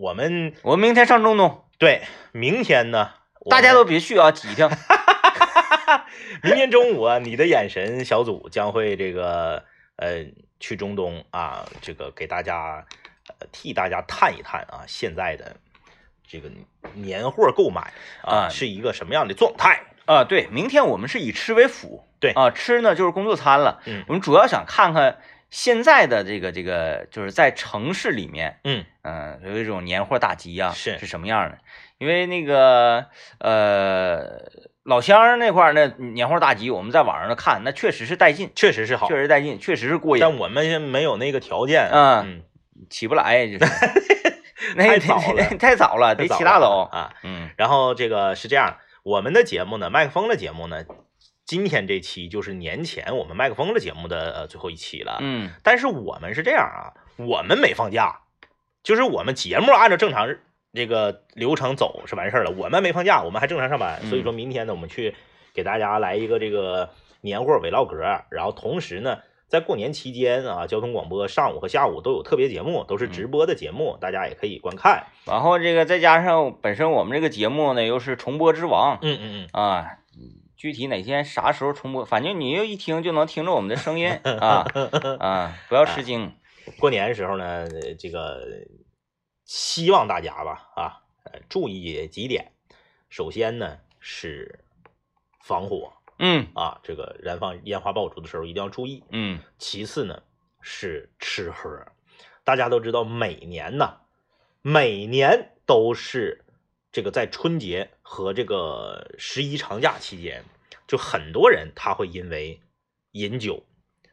[0.00, 3.10] 我们我们明天上中东，对明天呢，
[3.50, 4.68] 大家都别去啊，挤挺。
[6.42, 9.64] 明天中午啊，你的眼神小组将会这个
[9.96, 10.26] 呃
[10.60, 12.86] 去中东啊，这个给大家
[13.28, 15.56] 呃替大家探一探啊，现在的
[16.26, 16.50] 这个
[16.94, 19.82] 年货购买啊啊是一个什么样的状态？
[20.06, 23.80] 啊，对，明天我们是以吃为辅，对啊，吃呢就是工作餐了。
[23.86, 25.18] 嗯我们主要想看看
[25.54, 31.58] 现在的这个这个，就是在城市里面，嗯嗯、有一种年货大集啊，是是什么样的？
[31.98, 33.06] 因为那个
[33.38, 34.50] 呃
[34.82, 41.88] 老乡那块儿那年货大集，我们在网上看，那确实是带劲，确实是好确，实带劲，确实是过瘾，但我们没有那个条件。
[41.92, 42.42] 嗯嗯，
[42.90, 43.64] 起不来， 就是
[44.74, 46.80] 那太早了 太早了，得起大早。
[46.90, 47.14] 啊。
[47.22, 50.84] 嗯然后这个是这样，我们的节目呢，麦克风的节目呢，
[51.46, 55.18] 今天这期就是年前我们麦克风的节目的呃最后一期了。
[55.20, 58.20] 嗯但是我们是这样啊，我们没放假，
[58.82, 60.34] 就是我们节目按照正常
[60.72, 64.00] 这个流程走是完事儿了，我们没放假，我们还正常上班。
[64.02, 65.14] 嗯所以说明天呢，我们去
[65.52, 67.96] 给大家来一个这个年货伪唠嗑，
[68.30, 69.18] 然后同时呢。
[69.46, 75.04] 在过年期间啊，交通广播上午和下午都有特别节目，都是直播的节目，大家也可以观看。
[75.26, 79.98] 然后这个再加上本身我们这个节目呢又是重播之王嗯嗯啊，
[80.64, 84.64] 具体哪天啥时候重播，反正你又一听就能听着我们的声音 啊
[85.20, 86.22] 啊，不要吃惊。
[86.22, 88.66] 嗯，过年的时候呢，呃这个
[89.44, 92.52] 希望大家吧啊，呃注意几点。
[93.10, 94.64] 首先呢是
[95.42, 99.04] 防火，嗯啊，这个燃放烟花爆竹的时候一定要注意。
[99.10, 100.22] 嗯其次呢
[100.62, 101.68] 是吃喝，
[102.42, 103.98] 大家都知道，每年呐，
[104.62, 106.46] 每年都是
[106.90, 110.42] 这个在春节和这个十一长假期间，
[110.86, 112.60] 就很多人他会因为
[113.12, 113.64] 饮酒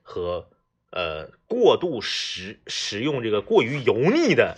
[0.02, 0.48] 和
[0.92, 4.58] 呃过度食食用这个过于油腻的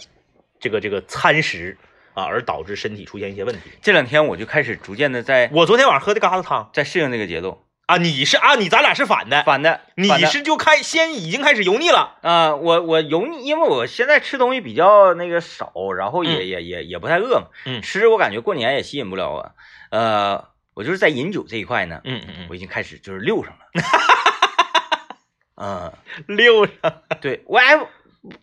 [0.60, 1.78] 这个这个餐食
[2.14, 3.62] 啊，而导致身体出现一些问题。
[3.82, 16.48] 这两天我就开始逐渐的在我昨天晚上喝的疙瘩汤在适应这个节奏，啊，你是啊，你咱俩是反的，反的，你是就开先已经开始油腻了，啊、我我油腻，因为我现在吃东西比较那个少，然后也、嗯。
[16.48, 17.82] 也也也不太饿嘛，嗯。
[17.82, 19.52] 吃我感觉过年也吸引不了我，
[19.90, 22.48] 呃，我就是在饮酒这一块呢，嗯嗯嗯。
[22.50, 23.60] 我已经开始就是溜上了，
[25.56, 25.94] 嗯，
[26.28, 27.02] 嗯，溜上。
[27.22, 27.80] 对我还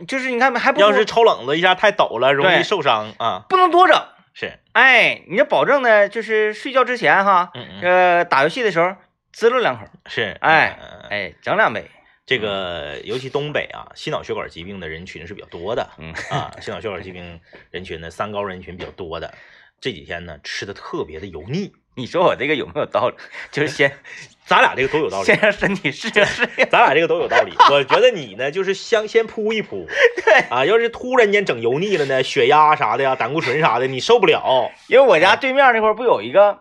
[0.07, 3.45] 就是你看还不要是抽冷子一下太抖了，容易受伤啊。
[3.49, 4.03] 不能多整，
[4.35, 8.95] 是，哎，你这保证呢，就是睡觉之前哈，嗯嗯，呃，打游戏的时候
[9.33, 10.79] 滋溜两口，是，哎
[11.11, 11.91] 哎，整两杯，
[12.27, 16.13] 这个尤其东北啊，心脑血管疾病的人群是比较多的嗯。
[16.31, 17.41] 啊，心脑血管疾病
[17.71, 19.33] 人群呢，三高人群比较多的。
[19.81, 23.17] 这几天呢，吃的特别的油腻，你说我这个有没有道理？
[23.51, 23.93] 就是先
[24.47, 27.53] 咱俩这个都有道理先，让身体适应适应， 咱俩这个都有道理。
[27.71, 29.87] 我觉得你呢，就是先先铺一铺，
[30.25, 34.71] 对，啊，要是突然间整油腻了呢，血压啥的呀，胆固醇啥的，你受不了。
[34.89, 36.61] 因为我家对面那块不有一个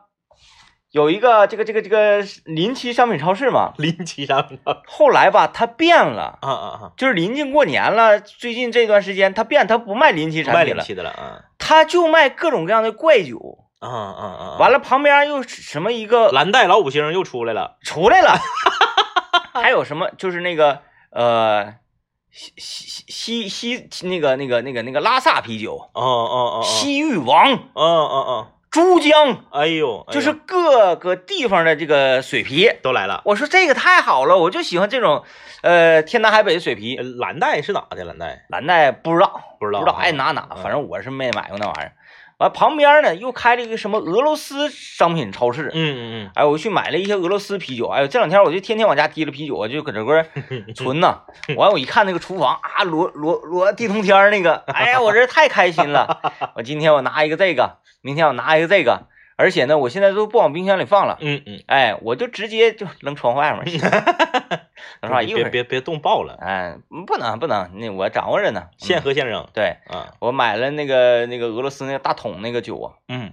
[0.92, 13.60] 有一个这个这个这个临期商品超市嘛，临期商品后来吧它变了，啊啊啊，就是临近过年了，最近这段时间它变，它不卖临期不卖产品了，临期的了啊它就卖各种各样的怪酒。
[13.80, 14.58] 啊啊啊！
[14.60, 18.38] 完了，旁边又什么一个蓝带老五星又出来了，出来了，
[19.54, 21.76] 还有什么就是那个呃
[22.32, 32.70] 西西西西西那个那个那个那个拉萨啤酒、哦哦哦哦，西域王、哦哦哦，珠江，哎呦，就是各个地方的这个水啤。
[32.84, 33.22] 都来了。
[33.26, 35.24] 我说这个太好了，我就喜欢这种
[35.63, 37.04] 呃天南海北的水啤呃。
[37.04, 38.04] 蓝带是哪的？
[38.04, 41.94] 蓝带蓝带不知道，不知道，不知道爱哪哪，嗯反正我是没买过那玩意儿。
[42.39, 50.25] 完旁边呢又开了一个什么俄罗斯商品超市，嗯嗯嗯哎，我去买了一些俄罗斯啤酒，哎呦，这两天我就天天往家提了啤酒，我就搁这块
[50.73, 51.19] 存呢。
[51.58, 56.34] 完，我一看那个厨房啊，罗罗罗地通天那个，哎呀，我这太开心了。
[56.56, 59.08] 我今天我拿一个这个，明天我拿一个这个，
[59.39, 65.23] 而且呢，我现在都不往冰箱里放了，嗯嗯，哎，我就直接就扔窗户外面去， 是吧？
[65.23, 68.67] 一会儿，别别别冻爆了，哎，不能不能，那我掌握着呢。
[68.78, 69.78] 现嗯喝现扔对。
[69.88, 70.13] 啊。
[70.19, 73.32] 我买了那个那个俄罗斯那个大桶那个酒啊，嗯，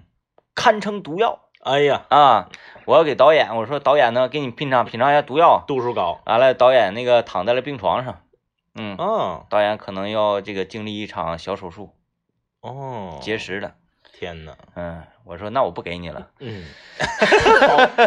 [0.55, 1.41] 堪称毒药。
[1.65, 2.51] 哎呀，啊！
[2.85, 5.65] 我要给导演我说导演呢，给你品尝品尝一下毒药。
[5.67, 6.21] 度数高。
[6.25, 8.21] 完了，导演那个躺在了病床上，
[8.77, 9.45] 嗯，哦。
[9.51, 11.91] 导演可能要这个经历一场小手术，
[12.61, 13.73] 哦，结石了。
[14.19, 16.31] 天呐，嗯，我说那我不给你了。
[16.41, 16.65] 嗯，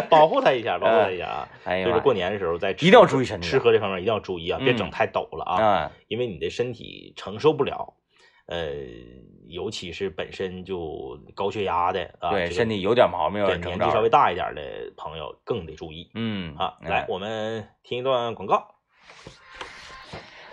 [0.08, 1.48] 保护他一下， 保护他一下啊。
[1.64, 7.94] 哎呀，就是过年的时候在吃一定要注意身体啊吃喝这方面一定要注意啊，别嗯整太陡了啊，啊，因为你的身体承受不了。
[8.46, 8.74] 呃，
[9.46, 16.76] 尤其是本身就高血压的啊，对，身体有点毛病，有对年纪稍微大一点的朋友更得注意嗯啊。
[16.82, 18.74] 哎来，我们听一段广告。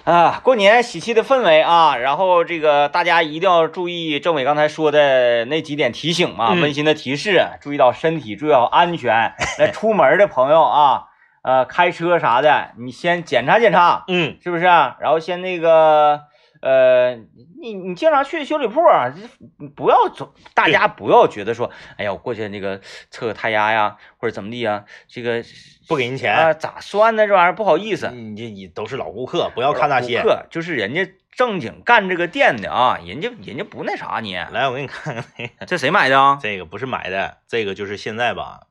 [0.07, 9.33] 啊，过年喜气的氛围啊，然后这个大家一定要注意政委刚才说的那几点提醒嘛，嗯温馨的提示，注意到身体，注意好安全。
[9.59, 11.07] 那出门的朋友啊，
[11.41, 14.95] 呃，开车啥的，你先检查检查，嗯，是不是啊？
[15.01, 16.21] 然后先那个，
[16.61, 17.15] 呃，
[17.59, 25.43] 你你经常去修理铺啊，这不要总，大家不要觉得说，哎呀，我过去那个测个胎压呀，或者怎么地呀，这个
[25.87, 27.27] 不给人钱，啊咋算呢？
[27.27, 30.27] 这玩意儿不好意思，你这你都是老顾客，不要看那些顾。
[30.27, 36.39] 客就是人家正经干这个店的啊，人家人家不那啥你，来，我给你看看那个，这谁买的啊？
[36.41, 38.61] 这个不是买的，这个就是现在吧，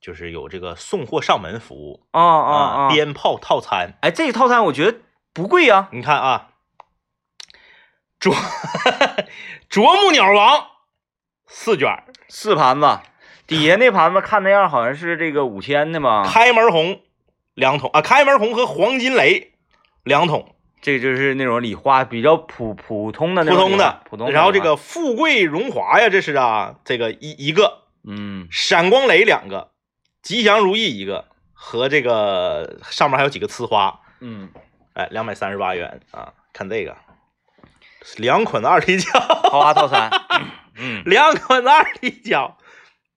[0.00, 2.88] 就是有这个送货上门服务啊啊啊！
[2.90, 3.92] 鞭炮套餐。
[4.00, 4.98] 哎，这个套餐我觉得
[5.34, 6.47] 不贵呀、你看啊，
[8.20, 8.34] 啄
[9.68, 10.66] 啄木鸟王
[11.46, 12.98] 四卷，四盘子，
[13.46, 17.00] 底下那盘子看那样好像是这个五千的嘛，开门红
[17.54, 19.52] 两桶啊，开门红和黄金雷
[20.02, 24.40] 两桶，这就是那种礼花比较普普通的那种普通的，普通的礼花。
[24.40, 28.48] 然后这个富贵荣华呀，这是啊，这个一一个嗯。
[28.50, 29.70] 闪光雷两个，
[30.22, 34.50] 吉祥如意一个，和这个上面还有几个呲花，嗯，
[34.94, 36.96] 哎，两百三十八元啊，看这个，
[38.16, 40.10] 两捆子二踢脚，豪华套餐，
[40.76, 41.02] 嗯。
[41.04, 42.56] 两捆子二踢脚，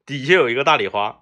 [0.05, 1.19] 底下有一个大礼花。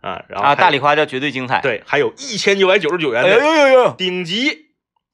[0.00, 4.66] 啊，然后啊，大礼花叫绝对精彩。，对，还有一千九百九十九元哎呦的呦呦呦，顶级。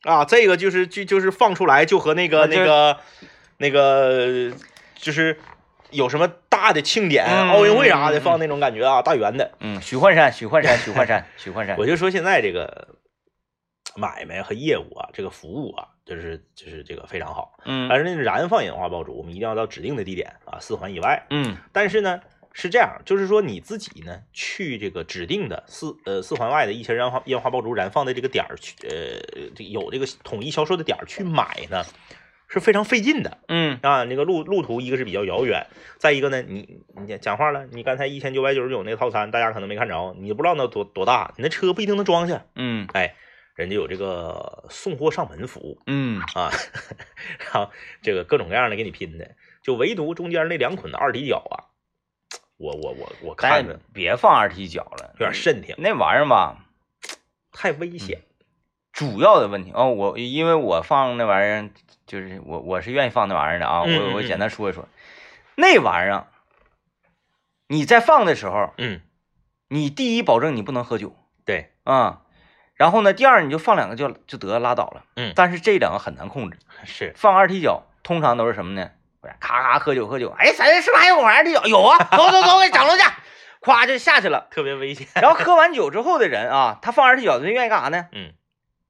[0.03, 2.99] 啊，这个就是就就是放出来就和那个那那个
[3.59, 4.51] 那个
[4.97, 5.39] 就是
[5.91, 9.53] 有什么大的庆典、嗯奥运会啥的放那种感觉啊，大圆的。
[9.61, 11.77] 嗯，许幻山，许幻山，许幻山，许幻山。
[11.79, 12.89] 我，就说现在这个
[13.95, 17.57] 买卖和业务啊，这个服务啊，就是就是这个非常好。
[17.65, 21.27] 嗯但是那个燃放烟花爆竹，我们一定要到指定的地点啊，四环以外。
[21.31, 22.21] 嗯但是呢，
[22.53, 31.85] 是这样，就是说你自己呢去这个指定的四呃四环外的一些燃花烟花爆竹燃放的这个点儿去，呃，这有这个统一销售的点儿去买呢，
[32.49, 34.03] 是非常费劲的嗯啊。
[34.05, 42.45] 那个路路途一个是比较遥远，再一个呢，你你讲话了，你刚才一千九百九十九那个套餐，大家可能没看着，你不知道那多多大，你那车不一定能装下。
[42.57, 43.15] 嗯哎，
[43.61, 46.21] 人家有这个送货上门服务嗯。
[46.35, 46.51] 啊，
[47.39, 47.71] 然后
[48.03, 51.71] 这个各种各样的给你拼的，就唯独中间那两捆的二踢脚啊，
[52.57, 56.65] 我我我我看别放二踢脚了，有点瘆挺，那玩意儿吧，
[57.53, 58.23] 太危险。
[58.93, 61.71] 主要的问题哦，我因为我放那玩意儿，
[62.07, 64.89] 就是我我是愿意放那玩意儿的啊，我我简单说一说，
[65.55, 66.27] 那玩意儿
[67.69, 69.01] 你在放的时候，嗯，
[69.69, 72.23] 你第一保证你不能喝酒对，啊、
[72.81, 76.57] 然后呢，第二你就放两个就就得拉倒了，嗯但是这两个很难控制，
[76.87, 78.91] 是放二踢脚通常都是什么呢？
[79.39, 81.63] 咔咔喝酒喝酒，哎，咱这是不是还有玩二踢脚？
[81.67, 83.03] 有啊，走走走，给整楼去，
[83.61, 84.47] 咵就下去了。
[84.51, 85.07] 特别危险。
[85.21, 88.07] 然后喝完酒之后的人啊，他放二踢脚他愿意干啥呢？
[88.13, 88.33] 嗯，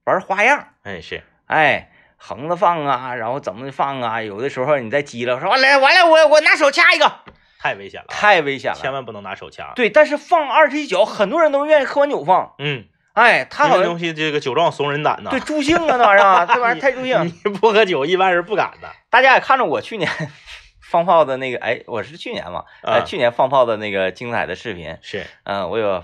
[0.05, 0.69] 玩花样。
[0.85, 4.23] 哎是，哎，横着放啊，然后怎么放啊？
[4.23, 7.13] 有的时候你再急了，说完了完了，我我拿手掐一个，
[7.59, 8.79] 太危险了啊，太危险了。
[8.79, 9.73] 千万不能拿手掐。
[9.75, 12.55] 对，但是放二踢脚，很多人都愿意喝完酒放。
[12.61, 12.85] 嗯，
[13.21, 15.31] 哎，他好东西这个酒壮怂人胆呐。
[15.31, 17.27] 对助兴啊，那玩意儿啊，这玩意儿太助兴。
[17.45, 18.89] 你不喝酒，一般人不敢的。
[19.11, 20.11] 大家也看着我去年
[20.91, 26.03] 放炮的那个，哎，我是去年嘛，啊哎，去年放炮的那个精彩的视频，是，嗯、我有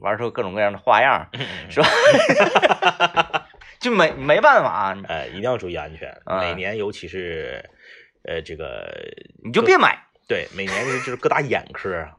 [0.00, 1.28] 玩出各种各样的花样，
[1.70, 1.88] 是吧？
[3.78, 6.10] 就没没办法，啊哎，一定要注意安全。
[6.24, 7.64] 啊每年，尤其是
[8.24, 8.90] 呃这个
[9.44, 10.02] 你就别买。
[10.28, 12.10] 对，每年就是各大眼科啊，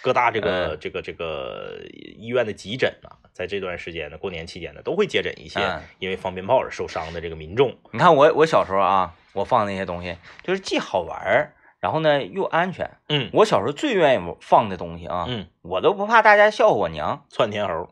[0.00, 1.80] 各大这个嗯这个这个
[2.16, 7.76] 医院的急诊啊，在这段时间呢，过年期间呢，都会接诊一些嗯因为放鞭炮而受伤的这个民众。
[7.92, 12.90] 你看我我小时候啊，我放那些东西就是既好玩儿，然后呢又安全。
[13.08, 17.24] 嗯我小时候最愿意放的东西啊，嗯，我都不怕大家笑话我娘。
[17.28, 17.88] 窜天猴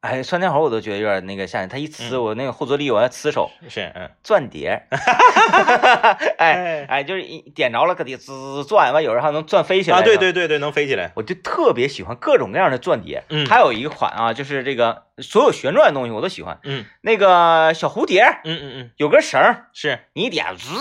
[0.00, 4.82] 哎，酸天猴我都觉得有点那个吓人，它一呲嗯我那个后坐力我要呲手，是嗯，钻碟，
[6.38, 8.32] 哎哎，就是一点着了搁底滋
[8.62, 9.98] 滋转，完有人还能转飞起来。
[9.98, 11.12] 啊，对，对对对，能飞起来。
[11.16, 13.24] 我就特别喜欢各种各样的钻碟。
[13.28, 16.58] 嗯还有一款啊，就是这个所有旋转的东西我都喜欢。
[16.64, 19.38] 嗯那个小蝴蝶嗯嗯嗯，有根绳，
[19.74, 19.98] 是。
[20.14, 20.74] 你一点滋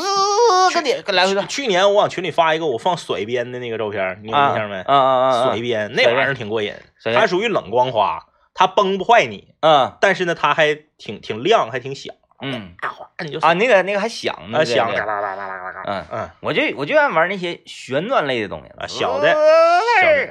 [0.73, 1.45] 跟点个来回转。
[1.45, 4.77] 去年我往群里发一个我放甩鞭的那个照片，你有印象没？
[4.77, 6.73] 嗯嗯嗯，甩鞭那玩意儿挺过瘾，
[7.13, 8.23] 它属于冷光花，
[8.59, 12.13] 它崩不坏你，嗯但是呢，它还挺挺亮，还挺响。
[12.41, 15.83] 嗯啊，哗你就啊，那个那个还响呢，啊响，嘎啦啦啦啦啦啦。
[15.85, 19.33] 嗯，嗯，我就我就爱玩那些旋转类的东西啊小的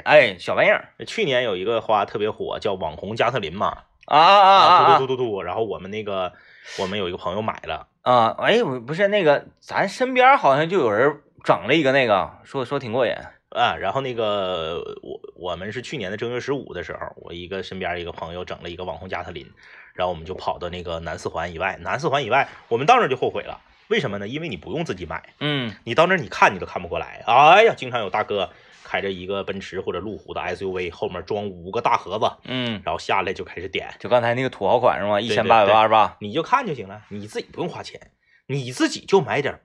[0.05, 6.35] 哎，小玩意儿去年有一个花特别火，叫网红加特林嘛，啊啊啊啊突突突突突，然后我们那个
[6.79, 8.37] 我们有一个朋友买了，啊！
[8.41, 13.15] 哎，我不是那个，咱身边好像就有人整了一个那个，说说挺过瘾。
[13.51, 19.51] 啊，然后那个我我们是去年的正月十五的时候，我一个身边一个朋友整了一个网红加特林，
[19.95, 24.29] 然后我们就跑到那个南四环以外，南四环以外，我们到那儿就后悔了，为什么呢？
[24.29, 28.51] 因为你不用自己买，嗯你到那儿你看你都看不过来，哎呀，经常有大哥
[28.85, 35.21] 开着一个奔驰或者路虎的 SUV，后面装五个大盒子，嗯，然后下来就开始点，就刚才那个土豪款是吗？
[35.21, 36.17] 一对千八百八十八。
[36.21, 38.13] 你就看就行了，你自己不用花钱，
[38.47, 39.61] 你自己就买点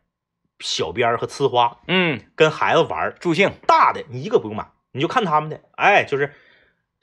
[0.64, 3.12] 小鞭儿和呲花，嗯，跟孩子玩儿。
[3.20, 3.52] 助兴。
[3.68, 6.34] 大的你一个不用买，你就看他们的，哎，就是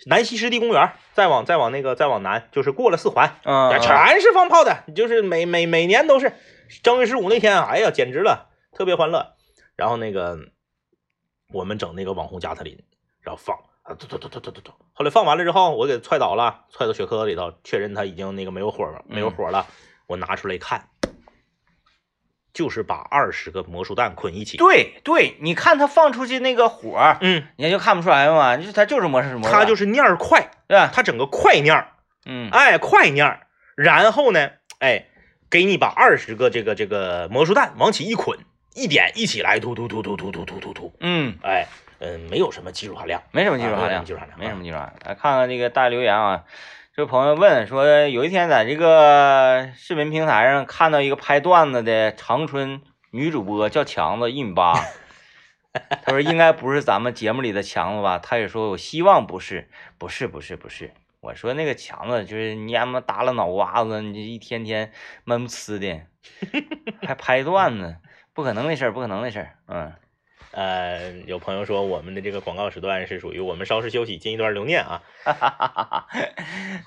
[0.06, 6.32] 南溪湿地公园，再往再往那个再往南，就是过了四环，嗯，全是放炮的，就是每每每年都是
[6.82, 9.34] 正月十五那天，哎呀，简直了，特别欢乐。
[9.76, 10.38] 然后那个
[11.52, 12.82] 我们整那个网红加特林，
[13.20, 19.66] 然后放啊，突突突突突突突，后来放完了之后，我给踹倒了，踹到雪壳子里头，确认它已经那个没有火了，没有火了，
[20.06, 20.89] 我拿出来一看，
[22.52, 30.90] 就是把二十个魔术弹捆一起，对对，你看他放出去那个火儿，嗯，你就看不出来嘛，就是他就是魔术魔术，它就是是念儿快，对吧？
[30.92, 31.88] 它整个快念儿。
[32.26, 33.46] 嗯哎，快念儿，
[33.76, 35.06] 然后呢，哎，
[35.48, 38.38] 给你把二十个这个这个魔术弹往起一捆，
[38.74, 41.66] 一点一起来，突突突突突突突突突，嗯，哎，
[41.98, 45.08] 嗯，没有什么技术含量，没什么技术啊含量，技术含量，没什么技术含量。
[45.08, 46.44] 来看看这个大留言啊，
[47.00, 54.74] 这朋友问说，有一天在这个视频平台上看到一个拍段子的长春女主播叫强子一米八，
[55.72, 58.18] 他说应该不是咱们节目里的强子吧？
[58.18, 60.92] 他也说我希望不是，不是，不是，不是。
[61.20, 64.92] 我说那个强子就是蔫么耷拉脑瓜子，你这一天天
[65.24, 66.02] 闷不呲的，
[67.00, 67.96] 还拍段子，
[68.34, 69.54] 不可能的事儿，不可能的事儿。
[69.68, 69.90] 嗯
[70.52, 76.06] 呃，有朋友说我们的这个广告时段是属于我们稍事休息，进一段留念啊，哈哈哈哈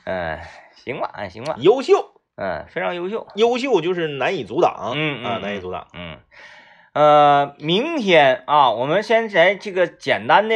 [0.05, 0.39] 嗯，
[0.75, 3.25] 行吧，哎，行吧，优秀，嗯，非常优秀。
[3.35, 6.17] 优秀就是难以阻挡，啊，嗯嗯难以阻挡，嗯，
[6.93, 10.55] 呃，明天啊，我们先来这个简单的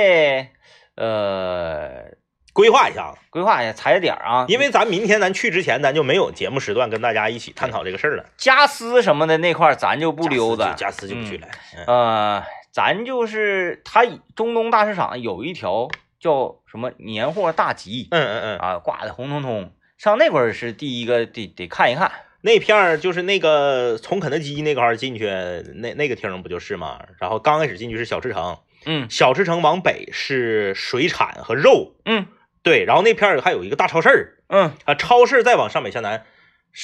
[0.95, 2.11] 呃
[2.51, 8.25] 规划一下子，规划一下踩着点儿啊，因为咱明天咱去之前，咱就没有节目时段跟大家一起探讨这个事儿了。
[8.35, 11.47] 加私什么的那块儿咱就不溜达，加私就不去了。
[11.75, 11.85] 嗯。
[11.85, 12.43] 呃，
[12.77, 14.05] 咱就是它
[14.35, 22.11] 中东大市场有一条叫什么年货大集嗯嗯嗯，啊，挂的红彤彤，上那块儿是第一个得得看一看。
[22.41, 25.25] 那片儿就是那个从肯德基那块儿进去，
[25.73, 27.01] 那那个厅不就是吗？
[27.19, 32.27] 然后刚开始进去是小吃城，嗯小吃城往北是水产和肉，嗯
[32.61, 36.27] 对，然后那片儿还有一个大超市儿嗯啊，超市再往上北向南，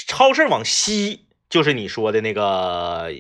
[0.07, 1.22] 超市往西
[1.53, 3.11] 就是你说的那个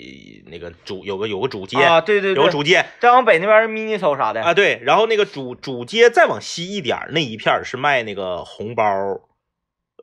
[0.47, 8.83] 那个主有个有个主街，啊，对对对，有个主街再往北那边是 mini 搜啥的啊，对，然后那个主主街再往西一点那一片是卖那个红包、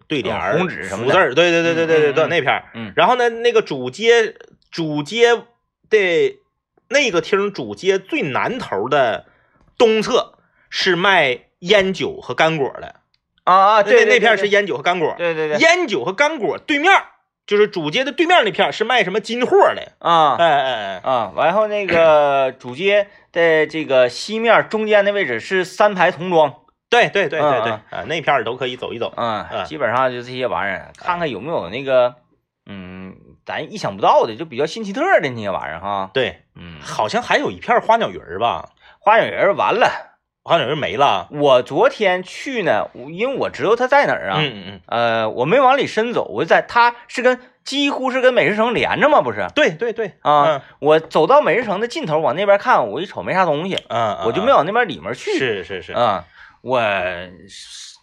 [0.07, 2.71] 对联红纸什么字儿，对对对对对对对，嗯嗯嗯那片儿。
[2.75, 4.37] 嗯然后呢，那个主街
[4.71, 5.35] 主街
[5.91, 6.39] 的
[6.89, 9.27] 那个厅主街最南头的
[9.77, 12.95] 东侧是卖烟酒和干果的，
[13.43, 17.07] 啊啊，对那那片是烟，酒和干果，对对对烟酒和干果对面儿
[17.51, 26.55] 就是主街的对面那片是卖什么金货的，啊哎哎哎，啊，完后那个 主街的这个西面中间的位置是三排童装，
[26.89, 29.13] 对对对对对，嗯啊，那片儿都可以走一走。
[29.17, 32.15] 啊，嗯基本上就这些玩意儿，看看有没有那个，
[32.67, 36.09] 嗯，咱意想不到的，就比较新奇特的那些玩意儿哈。
[36.15, 38.69] 对，嗯，好像还有一片花鸟鱼儿吧，
[39.01, 40.10] 花鸟鱼儿完了，
[40.43, 41.29] 花鸟鱼儿没了。
[41.31, 50.63] 我昨天去呢，因为我知道他在哪儿啊，嗯嗯嗯，呃，我没往里深走，我就在他是跟几乎是跟美食城连着嘛，不是对对对，啊？
[50.81, 55.31] 我走到美食城的尽头，往那边看，我一瞅没啥东西，嗯，嗯，我就没往那边里面去。
[55.39, 56.25] 是是是，啊，
[56.63, 56.81] 我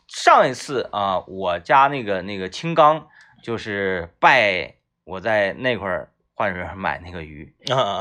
[0.08, 3.08] 上一次啊，我家那个那个青冈
[3.42, 7.54] 就是拜我在那块儿花园买那个鱼，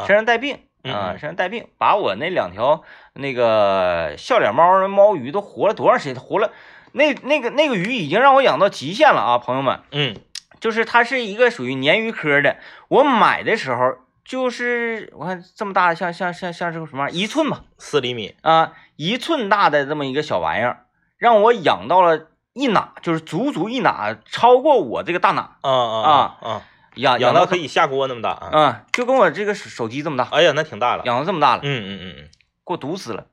[0.06, 2.82] 身上带病嗯啊，嗯身上带病，把我那两条
[3.14, 6.22] 那个笑脸猫的猫鱼都活了多长时间？
[6.22, 6.52] 活了
[6.92, 10.16] 那那个那个鱼已经让我养到极限了啊，朋友们，嗯
[10.60, 12.56] 就是它是一个属于鲶鱼科的，
[12.88, 13.96] 我买的时候。
[14.28, 26.62] 就是我看这么大，像像像像是个什么玩意儿一寸吧，四厘米，啊，一寸大的这么一个小玩意儿，让我养到了一哪，就是足足一哪，超过我这个大哪，啊啊啊啊，
[26.96, 28.50] 养养到可以下锅那么大啊！
[28.52, 31.04] 啊，就跟我这个手手机这么大，哎呀，那挺大了。
[31.04, 32.22] 养到这么大了，嗯嗯嗯嗯，
[32.64, 33.26] 给我毒死了。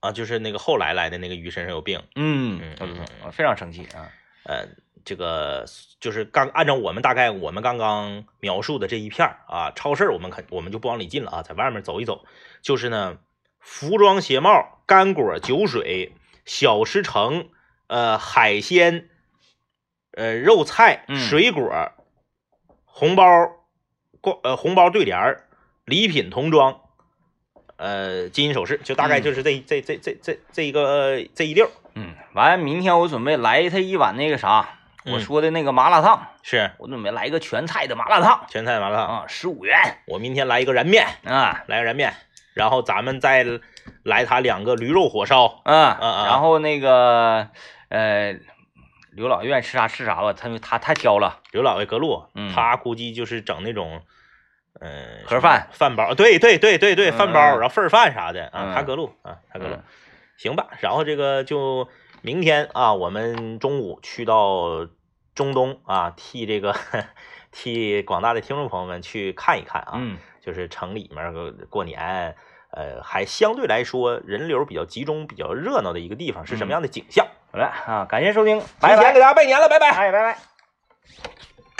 [0.00, 4.10] 啊，就是那个后来来的那个鱼身上有病，嗯嗯嗯非常生气啊。
[4.44, 4.68] 呃，
[5.04, 5.64] 这个
[5.98, 12.24] 就是刚按照我们大概我们刚刚描述的这一片儿啊，超市我们肯我们就不往里进了啊，在外面走一走，
[12.62, 13.18] 就是呢，
[13.58, 16.12] 服装鞋帽、干果、酒水、
[16.44, 17.48] 小吃城，
[17.88, 19.08] 呃，海鲜，
[20.12, 21.92] 呃，肉菜、嗯水果、
[22.98, 23.24] 红包，
[24.20, 25.44] 挂呃红包对联儿、
[25.84, 26.80] 礼品童装，
[27.76, 36.72] 呃，金银首饰，就大概嗯就是这、这这这这这一个这一溜嗯，完，明天我准备来他一碗那个啥，我嗯说的那个麻辣烫，是。
[36.78, 38.44] 我准备来一个全菜的麻辣烫。
[38.48, 39.18] 全菜麻辣烫。
[39.18, 39.76] 啊，十五元。
[40.08, 41.62] 我明天来一个燃面，啊。
[41.68, 42.12] 来个燃面，
[42.52, 43.46] 然后咱们再
[44.02, 45.60] 来他两个驴肉火烧。
[45.62, 46.24] 啊，啊。
[46.26, 47.48] 然后那个
[47.90, 48.36] 呃，
[49.18, 51.40] 刘老愿意吃啥吃啥吧，他他太挑了。
[51.50, 54.00] 刘老爷隔路，嗯他估计就是整那种，
[54.80, 59.82] 嗯、盒饭、饭包，对对对对对，嗯饭包，然后份儿饭啥的啊，嗯他隔路啊，他隔路嗯，
[60.36, 60.68] 行吧。
[60.78, 61.88] 然后这个就
[62.22, 64.86] 明天啊，我们中午去到
[65.34, 66.76] 中东啊，替这个
[67.50, 72.36] 替广大的听众朋友们去看一看啊，嗯就是城里面儿过年，
[72.70, 77.26] 呃，还相对来说人流比较集中、比较热闹的一个地方是什么样的景象？
[77.50, 79.20] 好了啊，感谢收听，提拜拜前给。
[79.20, 79.88] 大家拜年了，拜拜。
[79.90, 80.36] 哎，拜拜。